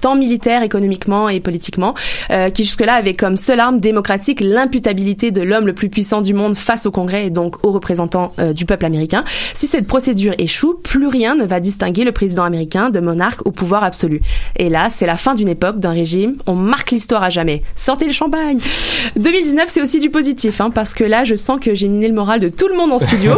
tant 0.00 0.16
militaire, 0.16 0.62
économiquement 0.62 1.28
et 1.28 1.40
politiquement, 1.40 1.94
euh, 2.30 2.50
qui 2.50 2.64
jusque-là 2.64 2.94
avait 2.94 3.14
comme 3.14 3.36
seule 3.36 3.60
arme 3.60 3.78
démocratique 3.78 4.40
l'imputabilité 4.40 5.30
de 5.30 5.42
l'homme 5.42 5.66
le 5.66 5.72
plus 5.72 5.88
puissant 5.88 6.20
du 6.20 6.34
monde 6.34 6.54
face 6.54 6.86
au 6.86 6.90
Congrès 6.90 7.26
et 7.26 7.30
donc 7.30 7.64
aux 7.64 7.72
représentants 7.72 8.32
euh, 8.38 8.52
du 8.52 8.64
peuple 8.64 8.86
américain. 8.86 9.24
Si 9.54 9.66
cette 9.66 9.86
procédure 9.86 10.34
échoue, 10.38 10.74
plus 10.82 11.08
rien 11.08 11.34
ne 11.34 11.44
va 11.44 11.60
distinguer 11.60 12.04
le 12.04 12.12
président 12.12 12.44
américain 12.44 12.90
de 12.90 13.00
monarque 13.00 13.46
au 13.46 13.50
pouvoir 13.50 13.84
absolu. 13.84 14.20
Et 14.56 14.68
là, 14.68 14.88
c'est 14.90 15.06
la 15.06 15.16
fin 15.16 15.34
d'une 15.34 15.48
époque, 15.48 15.78
d'un 15.78 15.92
régime. 15.92 16.36
On 16.46 16.54
marque 16.54 16.90
l'histoire 16.90 17.22
à 17.22 17.30
jamais. 17.30 17.62
Sortez 17.76 18.06
le 18.06 18.12
champagne. 18.12 18.58
2019, 19.16 19.64
c'est 19.68 19.82
aussi 19.82 19.98
du 19.98 20.10
positif, 20.10 20.60
hein, 20.60 20.70
parce 20.70 20.94
que 20.94 21.04
là, 21.04 21.24
je 21.24 21.34
sens 21.34 21.60
que 21.60 21.74
j'ai 21.74 21.88
miné 21.88 22.08
le 22.08 22.14
moral 22.14 22.40
de 22.40 22.48
tout 22.48 22.68
le 22.68 22.76
monde 22.76 22.92
en 22.92 22.98
studio. 22.98 23.34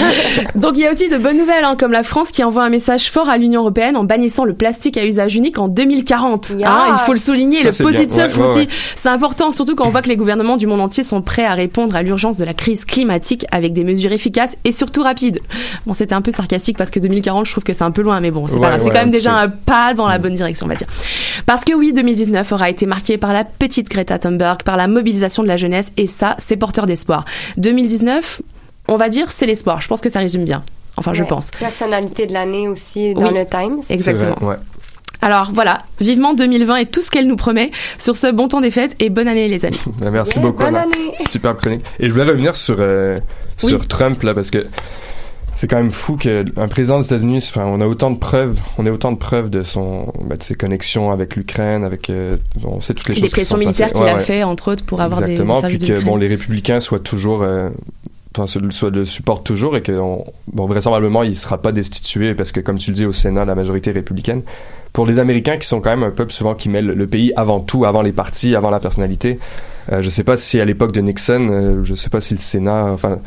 donc 0.54 0.72
il 0.74 0.80
y 0.80 0.86
a 0.86 0.90
aussi 0.90 1.08
de 1.08 1.18
bonnes 1.18 1.38
nouvelles, 1.38 1.64
hein, 1.64 1.76
comme 1.78 1.92
la 1.92 2.02
France 2.12 2.30
qui 2.30 2.44
envoie 2.44 2.62
un 2.62 2.68
message 2.68 3.10
fort 3.10 3.30
à 3.30 3.38
l'Union 3.38 3.62
européenne 3.62 3.96
en 3.96 4.04
bannissant 4.04 4.44
le 4.44 4.52
plastique 4.52 4.98
à 4.98 5.06
usage 5.06 5.34
unique 5.34 5.56
en 5.58 5.66
2040. 5.66 6.52
Hein, 6.62 6.96
il 7.00 7.06
faut 7.06 7.12
le 7.12 7.18
souligner, 7.18 7.56
Ça, 7.56 7.70
le 7.70 7.90
positif 7.90 8.36
Ouais, 8.36 8.42
ouais, 8.42 8.48
aussi. 8.50 8.58
ouais. 8.58 8.68
C'est 8.96 9.08
important, 9.08 9.50
surtout 9.50 9.74
quand 9.74 9.86
on 9.86 9.90
voit 9.90 10.02
que 10.02 10.10
les 10.10 10.16
gouvernements 10.18 10.58
du 10.58 10.66
monde 10.66 10.82
entier 10.82 11.04
sont 11.04 11.22
prêts 11.22 11.46
à 11.46 11.54
répondre 11.54 11.96
à 11.96 12.02
l'urgence 12.02 12.36
de 12.36 12.44
la 12.44 12.52
crise 12.52 12.84
climatique 12.84 13.46
avec 13.50 13.72
des 13.72 13.82
mesures 13.82 14.12
efficaces 14.12 14.58
et 14.66 14.72
surtout 14.72 15.02
rapides. 15.02 15.40
Bon, 15.86 15.94
c'était 15.94 16.12
un 16.14 16.20
peu 16.20 16.32
sarcastique 16.32 16.76
parce 16.76 16.90
que 16.90 17.00
2040, 17.00 17.46
je 17.46 17.52
trouve 17.52 17.64
que 17.64 17.72
c'est 17.72 17.82
un 17.82 17.90
peu 17.90 18.02
loin, 18.02 18.20
mais 18.20 18.30
bon, 18.30 18.46
c'est 18.46 18.56
Ouais, 18.56 18.60
pas 18.60 18.68
grave. 18.68 18.80
C'est 18.80 18.86
ouais, 18.88 18.92
quand 18.92 18.98
même 19.00 19.10
déjà 19.10 19.30
peu. 19.30 19.36
un 19.38 19.48
pas 19.48 19.94
dans 19.94 20.06
la 20.06 20.18
bonne 20.18 20.34
direction, 20.34 20.66
on 20.66 20.68
va 20.68 20.74
dire. 20.74 20.88
Parce 21.46 21.64
que 21.64 21.72
oui, 21.72 21.94
2019 21.94 22.52
aura 22.52 22.68
été 22.68 22.84
marqué 22.84 23.16
par 23.16 23.32
la 23.32 23.44
petite 23.44 23.88
Greta 23.88 24.18
Thunberg, 24.18 24.64
par 24.64 24.76
la 24.76 24.86
mobilisation 24.86 25.42
de 25.42 25.48
la 25.48 25.56
jeunesse, 25.56 25.90
et 25.96 26.06
ça, 26.06 26.36
c'est 26.38 26.58
porteur 26.58 26.84
d'espoir. 26.84 27.24
2019, 27.56 28.42
on 28.88 28.96
va 28.96 29.08
dire, 29.08 29.30
c'est 29.30 29.46
l'espoir. 29.46 29.80
Je 29.80 29.88
pense 29.88 30.02
que 30.02 30.10
ça 30.10 30.18
résume 30.18 30.44
bien. 30.44 30.62
Enfin, 30.96 31.14
je 31.14 31.24
pense. 31.24 31.50
Personnalité 31.58 32.26
de 32.26 32.32
l'année 32.32 32.68
aussi 32.68 33.14
dans 33.14 33.28
Oui. 33.28 33.38
le 33.38 33.46
Times. 33.46 33.80
Exactement. 33.90 34.36
Ouais. 34.46 34.56
Alors 35.24 35.50
voilà, 35.54 35.78
vivement 36.00 36.34
2020 36.34 36.76
et 36.78 36.86
tout 36.86 37.00
ce 37.00 37.10
qu'elle 37.10 37.28
nous 37.28 37.36
promet 37.36 37.70
sur 37.96 38.16
ce 38.16 38.30
bon 38.32 38.48
temps 38.48 38.60
des 38.60 38.72
fêtes 38.72 38.96
et 38.98 39.08
bonne 39.08 39.28
année 39.28 39.46
les 39.48 39.64
amis. 39.64 39.78
Ben, 40.00 40.10
Merci 40.10 40.34
Yeah, 40.38 40.42
beaucoup, 40.42 40.64
bonne 40.64 40.74
Anna. 40.74 40.82
année. 40.82 41.14
Super 41.28 41.56
chronique. 41.56 41.82
Et 42.00 42.08
je 42.08 42.12
voulais 42.12 42.24
revenir 42.28 42.56
sur, 42.56 42.76
euh, 42.80 43.20
Oui. 43.62 43.68
sur 43.68 43.86
Trump, 43.86 44.20
là, 44.24 44.34
parce 44.34 44.50
que 44.50 44.66
c'est 45.54 45.68
quand 45.68 45.76
même 45.76 45.92
fou 45.92 46.16
qu'un 46.16 46.44
président 46.68 46.98
des 46.98 47.06
États-Unis, 47.06 47.38
enfin, 47.48 47.64
on 47.66 47.80
a 47.80 47.86
autant 47.86 48.10
de 48.10 48.18
preuves, 48.18 48.58
on 48.78 48.86
a 48.86 48.90
autant 48.90 49.12
de 49.12 49.18
preuves 49.18 49.48
de 49.48 49.62
son, 49.62 50.12
ben, 50.24 50.36
de 50.36 50.42
ses 50.42 50.54
connexions 50.56 51.12
avec 51.12 51.36
l'Ukraine, 51.36 51.84
avec, 51.84 52.10
euh, 52.10 52.36
on 52.64 52.80
sait 52.80 52.94
toutes 52.94 53.08
les 53.08 53.14
Et 53.14 53.20
choses 53.20 53.30
des 53.30 53.36
pressions 53.36 53.58
militaires 53.58 53.92
qu'il 53.92 54.02
Ouais, 54.02 54.10
a 54.10 54.16
ouais. 54.16 54.22
fait 54.22 54.42
entre 54.42 54.72
autres 54.72 54.84
pour 54.84 55.00
avoir 55.02 55.20
des 55.20 55.32
Exactement, 55.32 55.62
puis 55.62 55.78
que 55.78 56.02
bon, 56.02 56.16
les 56.16 56.26
républicains 56.26 56.80
soient 56.80 56.98
toujours, 57.00 57.42
euh, 57.42 57.68
soit- 58.70 58.90
le 58.90 59.04
supportent 59.04 59.44
toujours 59.46 59.76
et 59.76 59.82
que 59.82 59.92
on- 59.92 60.24
bon, 60.52 60.66
vraisemblablement 60.66 61.22
il 61.22 61.36
sera 61.36 61.58
pas 61.60 61.72
destitué 61.72 62.34
parce 62.34 62.52
que 62.52 62.60
comme 62.60 62.78
tu 62.78 62.90
le 62.90 62.96
dis 62.96 63.04
au 63.06 63.12
Sénat, 63.12 63.44
la 63.44 63.54
majorité 63.54 63.90
est 63.90 63.94
républicaine. 63.94 64.42
Pour 64.92 65.06
les 65.06 65.18
Américains 65.18 65.56
qui 65.56 65.66
sont 65.66 65.80
quand 65.80 65.90
même 65.90 66.02
un 66.02 66.10
peuple 66.10 66.32
souvent 66.32 66.54
qui 66.54 66.68
met 66.68 66.82
le, 66.82 67.06
pays 67.06 67.32
avant 67.36 67.60
tout, 67.60 67.84
avant 67.86 68.02
les 68.02 68.12
partis, 68.12 68.54
avant 68.54 68.68
la 68.70 68.78
personnalité. 68.80 69.38
Euh, 69.90 70.02
je 70.02 70.10
sais 70.10 70.22
pas 70.24 70.36
si 70.36 70.60
à 70.60 70.64
l'époque 70.66 70.92
de 70.92 71.00
Nixon, 71.00 71.48
euh, 71.50 71.80
je 71.84 71.94
sais 71.94 72.10
pas 72.10 72.20
si 72.20 72.34
le 72.34 72.38
Sénat, 72.40 72.92
enfin. 72.92 73.18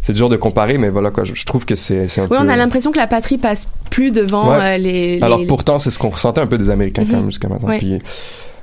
C'est 0.00 0.12
dur 0.12 0.28
de 0.28 0.36
comparer, 0.36 0.78
mais 0.78 0.90
voilà 0.90 1.10
quoi. 1.10 1.24
Je, 1.24 1.44
trouve 1.44 1.66
que 1.66 1.74
c'est 1.74 2.02
un 2.02 2.22
Oui, 2.22 2.28
peu. 2.28 2.36
on 2.38 2.48
a 2.48 2.56
l'impression 2.56 2.92
que 2.92 2.96
la 2.98 3.08
patrie 3.08 3.36
passe 3.36 3.66
plus 3.90 4.12
devant 4.12 4.48
Ouais. 4.48 4.76
euh, 4.76 4.78
les, 4.78 5.16
les- 5.16 5.22
Alors 5.22 5.40
pourtant, 5.48 5.80
c'est 5.80 5.90
ce 5.90 5.98
qu'on 5.98 6.10
ressentait 6.10 6.40
un 6.40 6.46
peu 6.46 6.56
des 6.56 6.70
Américains 6.70 7.02
quand 7.04 7.14
Mhm. 7.14 7.20
même 7.22 7.26
jusqu'à 7.30 7.48
maintenant. 7.48 7.68
Ouais. 7.68 7.78
Puis 7.78 7.98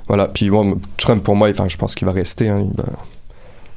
voilà. 0.08 0.27
Puis 0.29 0.49
bon, 0.49 0.79
Trump 0.97 1.21
pour 1.23 1.36
moi, 1.36 1.49
enfin, 1.49 1.67
je 1.67 1.75
pense 1.75 1.93
qu'il 1.93 2.05
va 2.08 2.13
rester. 2.13 2.47
Hein, 2.47 2.65
il 2.71 2.77
va- 2.77 2.86
on 2.88 3.14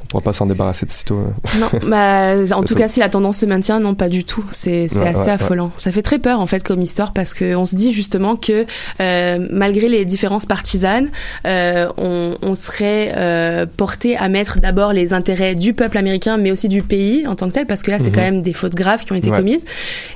pourra 0.09 0.23
pas 0.23 0.33
s'en 0.33 0.47
débarrasser 0.47 0.87
de 0.87 0.91
sitôt. 0.91 1.19
hein. 1.19 1.35
Non, 1.61 1.69
bah, 1.89 2.35
en 2.57 2.63
tout 2.63 2.75
cas, 2.75 2.89
si 2.89 3.01
la 3.01 3.09
tendance 3.09 3.39
se 3.39 3.47
maintient, 3.47 3.79
non, 3.81 3.95
pas 3.95 4.09
du 4.09 4.25
tout. 4.25 4.45
C'est 4.53 4.89
Ouais, 4.97 5.09
assez 5.09 5.25
ouais, 5.25 5.31
affolant. 5.31 5.71
Ça 5.77 5.93
fait 5.93 6.03
très 6.03 6.19
peur 6.19 6.41
en 6.41 6.47
fait 6.47 6.63
comme 6.63 6.81
histoire 6.83 7.13
parce 7.13 7.35
que 7.35 7.55
on 7.55 7.67
se 7.67 7.77
dit 7.77 7.93
justement 7.93 8.37
que 8.37 8.65
euh, 9.01 9.47
malgré 9.51 9.89
les 9.89 10.05
différences 10.05 10.47
partisanes, 10.47 11.11
euh, 11.47 11.89
on, 11.99 12.35
on 12.43 12.55
serait 12.55 13.13
euh, 13.17 13.67
porté 13.67 14.17
à 14.17 14.29
mettre 14.29 14.61
d'abord 14.61 14.93
les 14.93 15.13
intérêts 15.13 15.55
du 15.55 15.75
peuple 15.75 15.99
américain, 15.99 16.37
mais 16.39 16.51
aussi 16.53 16.69
du 16.69 16.83
pays 16.83 17.27
en 17.27 17.35
tant 17.37 17.49
que 17.49 17.53
tel, 17.53 17.67
parce 17.67 17.83
que 17.83 17.91
là, 17.91 17.99
c'est 17.99 18.07
Mhm. 18.07 18.13
quand 18.15 18.21
même 18.23 18.43
des 18.43 18.53
fautes 18.55 18.75
graves 18.75 19.05
qui 19.05 19.13
ont 19.13 19.17
été 19.17 19.29
commises 19.31 19.65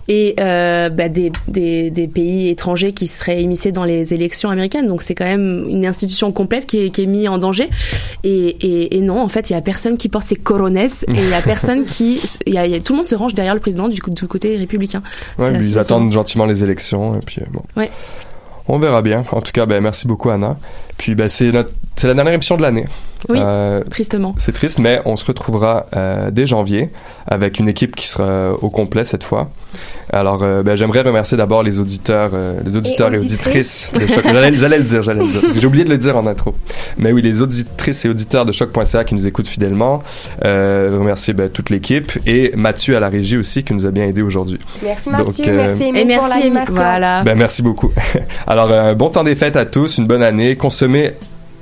et 0.09 0.35
bah, 0.39 1.09
des, 1.09 1.31
des, 1.49 1.91
des 1.91 2.09
pays 2.09 2.49
étrangers 2.49 2.93
qui 2.93 3.07
seraient 3.07 3.43
immiscés 3.43 3.73
dans 3.73 3.85
les 3.85 4.15
élections 4.15 4.49
américaines. 4.51 4.87
Donc 4.89 5.03
c'est 5.03 5.15
quand 5.15 5.25
même 5.27 5.67
une 5.69 5.85
institution 5.87 6.33
complète 6.33 6.67
qui 6.67 6.79
est, 6.87 6.91
qui 6.91 7.03
est 7.03 7.07
mise 7.07 7.29
en 7.29 7.39
danger. 7.39 7.69
Et, 8.25 8.31
et, 8.31 8.97
et 8.97 9.01
non, 9.01 9.21
en 9.21 9.29
fait, 9.29 9.51
il 9.51 9.53
y 9.53 9.57
a 9.57 9.61
personne 9.61 9.82
qui 9.97 10.09
porte 10.09 10.27
ses 10.27 10.37
corones 10.37 10.77
et 10.77 10.89
il 11.09 11.29
y 11.29 11.35
a 11.35 11.41
personne 11.45 11.85
qui, 11.85 12.21
y 12.47 12.57
a, 12.59 12.67
y 12.67 12.75
a- 12.75 12.81
tout 12.81 12.93
le 12.93 12.99
monde 12.99 13.07
se 13.07 13.15
range 13.15 13.35
derrière 13.35 13.55
le 13.55 13.61
président 13.61 13.89
du, 13.89 14.01
coup- 14.01 14.11
du 14.11 14.27
côté 14.27 14.57
républicain. 14.57 15.03
Ouais, 15.39 15.47
assez 15.55 15.69
ils 15.69 15.79
attendent 15.79 16.11
gentiment 16.13 16.47
les 16.47 16.63
élections. 16.65 17.17
Et 17.17 17.21
puis 17.25 17.41
euh, 17.43 17.47
bon. 17.53 17.63
Ouais. 17.77 17.91
On 18.69 18.79
verra 18.79 19.03
bien. 19.03 19.25
En 19.33 19.41
tout 19.41 19.53
cas, 19.53 19.67
ben, 19.67 19.81
merci 19.83 20.07
beaucoup, 20.07 20.31
Anna. 20.31 20.57
Puis 20.97 21.15
ben, 21.15 21.29
c'est 21.29 21.51
la 21.53 21.65
dernière 22.15 22.29
émission 22.35 22.57
de 22.57 22.63
l'année. 22.63 22.85
Oui, 23.29 23.39
Euh, 23.41 23.83
tristement. 23.85 24.35
C'est 24.39 24.53
triste, 24.53 24.79
mais 24.79 25.01
on 25.05 25.17
se 25.17 25.25
retrouvera 25.25 25.87
euh, 25.97 26.31
dès 26.31 26.47
janvier 26.47 26.91
avec 27.27 27.59
une 27.59 27.69
équipe 27.69 27.97
qui 27.97 28.07
sera 28.07 28.53
au 28.55 28.71
complet 28.71 29.05
cette 29.05 29.25
fois. 29.25 29.51
Alors, 30.11 30.43
euh, 30.43 30.63
ben, 30.63 30.77
j'aimerais 30.77 31.01
remercier 31.01 31.37
d'abord 31.37 31.63
les 31.63 31.79
auditeurs, 31.79 32.31
euh, 32.35 32.61
les 32.65 32.77
auditeurs 32.77 33.13
et, 33.15 33.19
auditrices. 33.19 33.91
auditrices 33.95 34.11
de 34.11 34.15
Choc. 34.15 34.25
J'allais, 34.33 34.55
j'allais 34.57 34.79
le 34.79 34.85
dire, 34.85 35.03
j'allais 35.03 35.25
le 35.25 35.31
dire. 35.31 35.41
J'ai 35.59 35.67
oublié 35.67 35.85
de 35.85 35.91
le 35.91 35.99
dire 35.99 36.17
en 36.17 36.27
intro. 36.27 36.55
Mais 36.99 37.13
oui, 37.13 37.23
les 37.23 37.41
auditrices 37.41 38.05
et 38.05 38.09
auditeurs 38.09 38.45
de 38.45 38.53
Choc.ca 38.53 39.05
qui 39.05 39.15
nous 39.15 39.27
écoutent 39.27 39.49
fidèlement. 39.49 40.03
Euh, 40.45 40.97
remercier 40.99 41.33
ben, 41.33 41.49
toute 41.49 41.71
l'équipe 41.71 42.13
et 42.27 42.53
Mathieu 42.55 42.97
à 42.97 43.01
la 43.01 43.09
régie 43.09 43.39
aussi 43.39 43.65
qui 43.65 43.73
nous 43.73 43.87
a 43.87 43.91
bien 43.91 44.05
aidé 44.05 44.23
aujourd'hui. 44.23 44.59
Merci 44.83 45.11
Donc, 45.11 45.27
Mathieu, 45.27 45.45
euh, 45.49 45.57
merci 45.57 45.83
Et 45.85 46.05
merci, 46.05 46.19
pour 46.19 46.29
l'animation. 46.29 46.75
voilà. 46.75 47.23
Ben, 47.25 47.37
merci 47.37 47.63
beaucoup. 47.63 47.93
Alors, 48.47 48.95
bon 48.97 49.09
temps 49.09 49.25
des 49.25 49.35
fêtes 49.35 49.57
à 49.57 49.65
tous, 49.65 49.99
une 49.99 50.07
bonne 50.07 50.23
année. 50.23 50.57
Consommez 50.57 51.15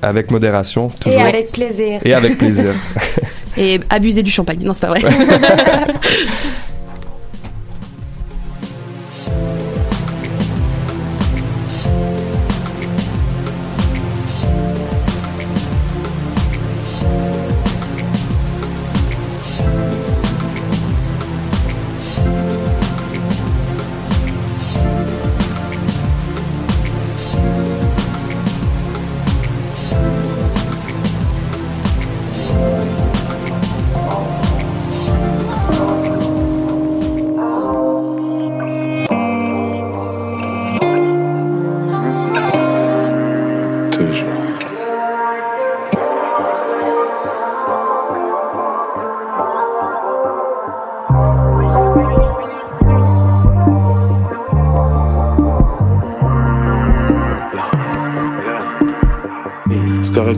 avec 0.02 0.30
modération, 0.30 0.88
Et 0.88 0.98
toujours. 1.04 1.22
avec 1.22 1.52
plaisir. 1.52 2.00
Et 2.04 2.14
avec 2.14 2.38
plaisir. 2.38 2.74
Et 3.56 3.80
abuser 3.90 4.22
du 4.22 4.30
champagne. 4.30 4.60
Non, 4.62 4.72
c'est 4.72 4.86
pas 4.86 4.88
vrai. 4.88 5.02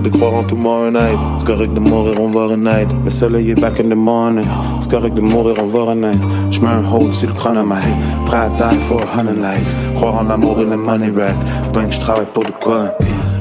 correct 0.03 0.15
de 0.15 0.19
croire 0.19 0.35
en 0.35 0.45
tomorrow 0.45 0.91
night. 0.91 1.19
C'est 1.39 1.47
correct 1.47 1.75
de 1.75 1.81
mourir, 1.81 2.21
on 2.21 2.29
va 2.31 2.57
night. 2.57 2.89
Le 3.05 3.11
soleil 3.11 3.51
est 3.51 3.61
back 3.61 3.81
in 3.81 3.89
the 3.89 3.97
morning. 3.97 4.47
C'est 4.81 4.91
correct 4.91 5.15
de 5.15 5.21
mourir, 5.21 5.55
on 5.59 5.67
va 5.67 5.95
night. 5.95 6.23
J'mets 6.51 6.69
un 6.69 6.85
hold 6.93 7.13
sur 7.15 7.29
le 7.29 7.35
chronomètre. 7.35 7.83
Prêt 8.27 8.39
à 8.39 8.49
die 8.49 8.81
for 8.89 9.03
a 9.03 9.21
hundred 9.21 9.37
likes. 9.37 9.95
Croire 9.95 10.17
en 10.17 10.25
l'amour 10.25 10.61
et 10.61 10.65
le 10.65 10.77
money 10.77 11.13
rack. 11.17 11.37
Ben 11.73 11.87
que 11.87 11.95
je 11.95 12.01
travaille 12.01 12.27
pour 12.33 12.45
de 12.45 12.53
quoi? 12.61 12.91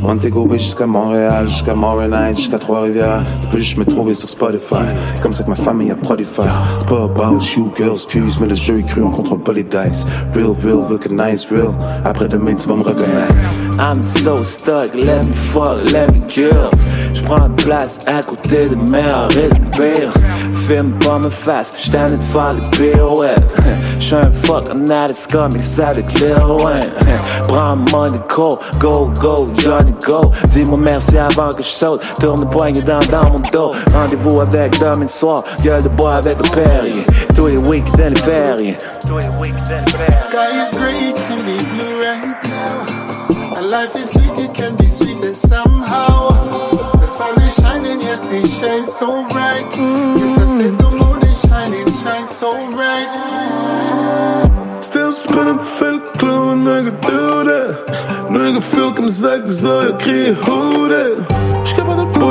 Montego 0.01 0.47
Bay 0.47 0.57
jusqu'à 0.57 0.87
Montréal, 0.87 1.47
jusqu'à 1.47 1.75
Montréal, 1.75 2.35
jusqu'à 2.35 2.57
Trois-Rivières. 2.57 3.21
Tu 3.43 3.49
peux 3.49 3.59
juste 3.59 3.77
me 3.77 3.85
trouver 3.85 4.15
sur 4.15 4.27
Spotify. 4.27 4.85
C'est 5.13 5.21
comme 5.21 5.33
ça 5.33 5.43
que 5.43 5.49
ma 5.49 5.55
famille 5.55 5.91
a 5.91 5.95
prolifère. 5.95 6.55
C'est 6.79 6.87
pas 6.87 7.03
about 7.03 7.39
you, 7.55 7.71
girls, 7.77 7.93
excuse, 7.93 8.39
mais 8.39 8.47
le 8.47 8.55
jeu 8.55 8.79
est 8.79 8.83
cru, 8.83 9.03
on 9.03 9.11
contrôle 9.11 9.41
pas 9.41 9.53
les 9.53 9.63
dice. 9.63 10.07
Real, 10.33 10.55
real, 10.63 10.85
recognize, 10.89 11.45
real. 11.51 11.75
Après 12.03 12.27
demain, 12.27 12.55
tu 12.55 12.67
vas 12.67 12.75
me 12.75 12.83
reconnaître. 12.83 13.35
I'm 13.81 14.03
so 14.03 14.43
stuck, 14.43 14.93
let 14.93 15.25
me 15.25 15.33
fuck, 15.33 15.91
let 15.91 16.13
me 16.13 16.21
kill. 16.27 16.69
Je 17.15 17.23
prends 17.23 17.47
une 17.47 17.55
place 17.55 17.97
à 18.05 18.21
côté 18.21 18.69
des 18.69 18.75
meilleurs 18.75 19.35
et 19.35 19.49
des 19.49 19.59
pires. 19.71 20.13
Filme 20.53 20.91
pas 20.99 21.17
me 21.17 21.31
face, 21.31 21.73
j't'en 21.79 22.05
de 22.05 22.21
faire 22.21 22.53
des 22.53 22.77
pirouettes. 22.77 23.47
J'suis 23.99 24.13
un 24.13 24.31
fuck 24.31 24.69
analyst 24.69 25.31
comics 25.31 25.79
avec 25.79 26.13
Lil 26.19 26.35
Wayne. 26.59 26.91
Prends 27.47 27.75
Monaco, 27.91 28.59
go, 28.79 29.11
go, 29.19 29.49
Johnny, 29.57 29.95
go. 30.05 30.31
Dis-moi 30.49 30.77
merci 30.77 31.17
avant 31.17 31.49
que 31.49 31.63
je 31.63 31.67
saute. 31.67 32.01
Tourne 32.19 32.41
le 32.41 32.47
poignet 32.47 32.81
dans, 32.81 32.99
dans 33.09 33.31
mon 33.31 33.39
dos. 33.51 33.71
Rendez-vous 33.93 34.41
avec 34.41 34.77
demain 34.79 35.07
soir, 35.07 35.43
gueule 35.63 35.81
de 35.81 35.89
bois 35.89 36.17
avec 36.17 36.37
le 36.37 36.49
Perrier. 36.51 37.03
Tous 37.35 37.47
les 37.47 37.57
week-ends, 37.57 38.09
les 38.09 38.15
fériés. 38.21 38.77
Tous 39.07 39.17
les 39.17 39.27
week-ends, 39.39 39.85
les 39.87 39.91
fériés. 39.91 40.21
Sky 40.21 40.51
is 40.53 40.71
grey, 40.77 41.09
it 41.09 41.15
can 41.27 41.43
be 41.43 41.57
blue 41.73 41.99
right 41.99 42.43
now. 42.43 42.60
And 43.71 43.79
life 43.79 43.95
is 43.95 44.11
sweet, 44.11 44.37
it 44.37 44.53
can 44.53 44.75
be 44.75 44.85
sweeter 44.87 45.33
somehow. 45.33 46.29
The 46.99 47.05
sun 47.05 47.41
is 47.41 47.55
shining, 47.55 48.01
yes, 48.01 48.29
it 48.31 48.47
shines 48.47 48.91
so 48.91 49.23
bright. 49.29 49.71
Yes, 50.19 50.37
I 50.37 50.45
said 50.57 50.77
the 50.77 50.91
moon 50.91 51.21
is 51.23 51.41
shining, 51.41 51.87
shines 51.87 52.31
so 52.31 52.51
bright. 52.71 53.11
Still 54.81 55.13
spinning, 55.13 55.59
fait 55.59 55.91
le 55.91 55.99
clown, 56.17 56.65
nigga, 56.65 56.91
do 57.01 57.43
that. 57.45 58.27
Nigga, 58.29 58.61
feel 58.61 58.93
comme 58.93 59.07
ça, 59.07 59.39
que 59.39 59.51
ça, 59.51 59.83
y'a 59.85 59.91
crié, 59.97 60.31
who 60.31 60.89
that? 60.89 61.63
J'suis 61.63 61.75
capable 61.75 62.01
de 62.01 62.11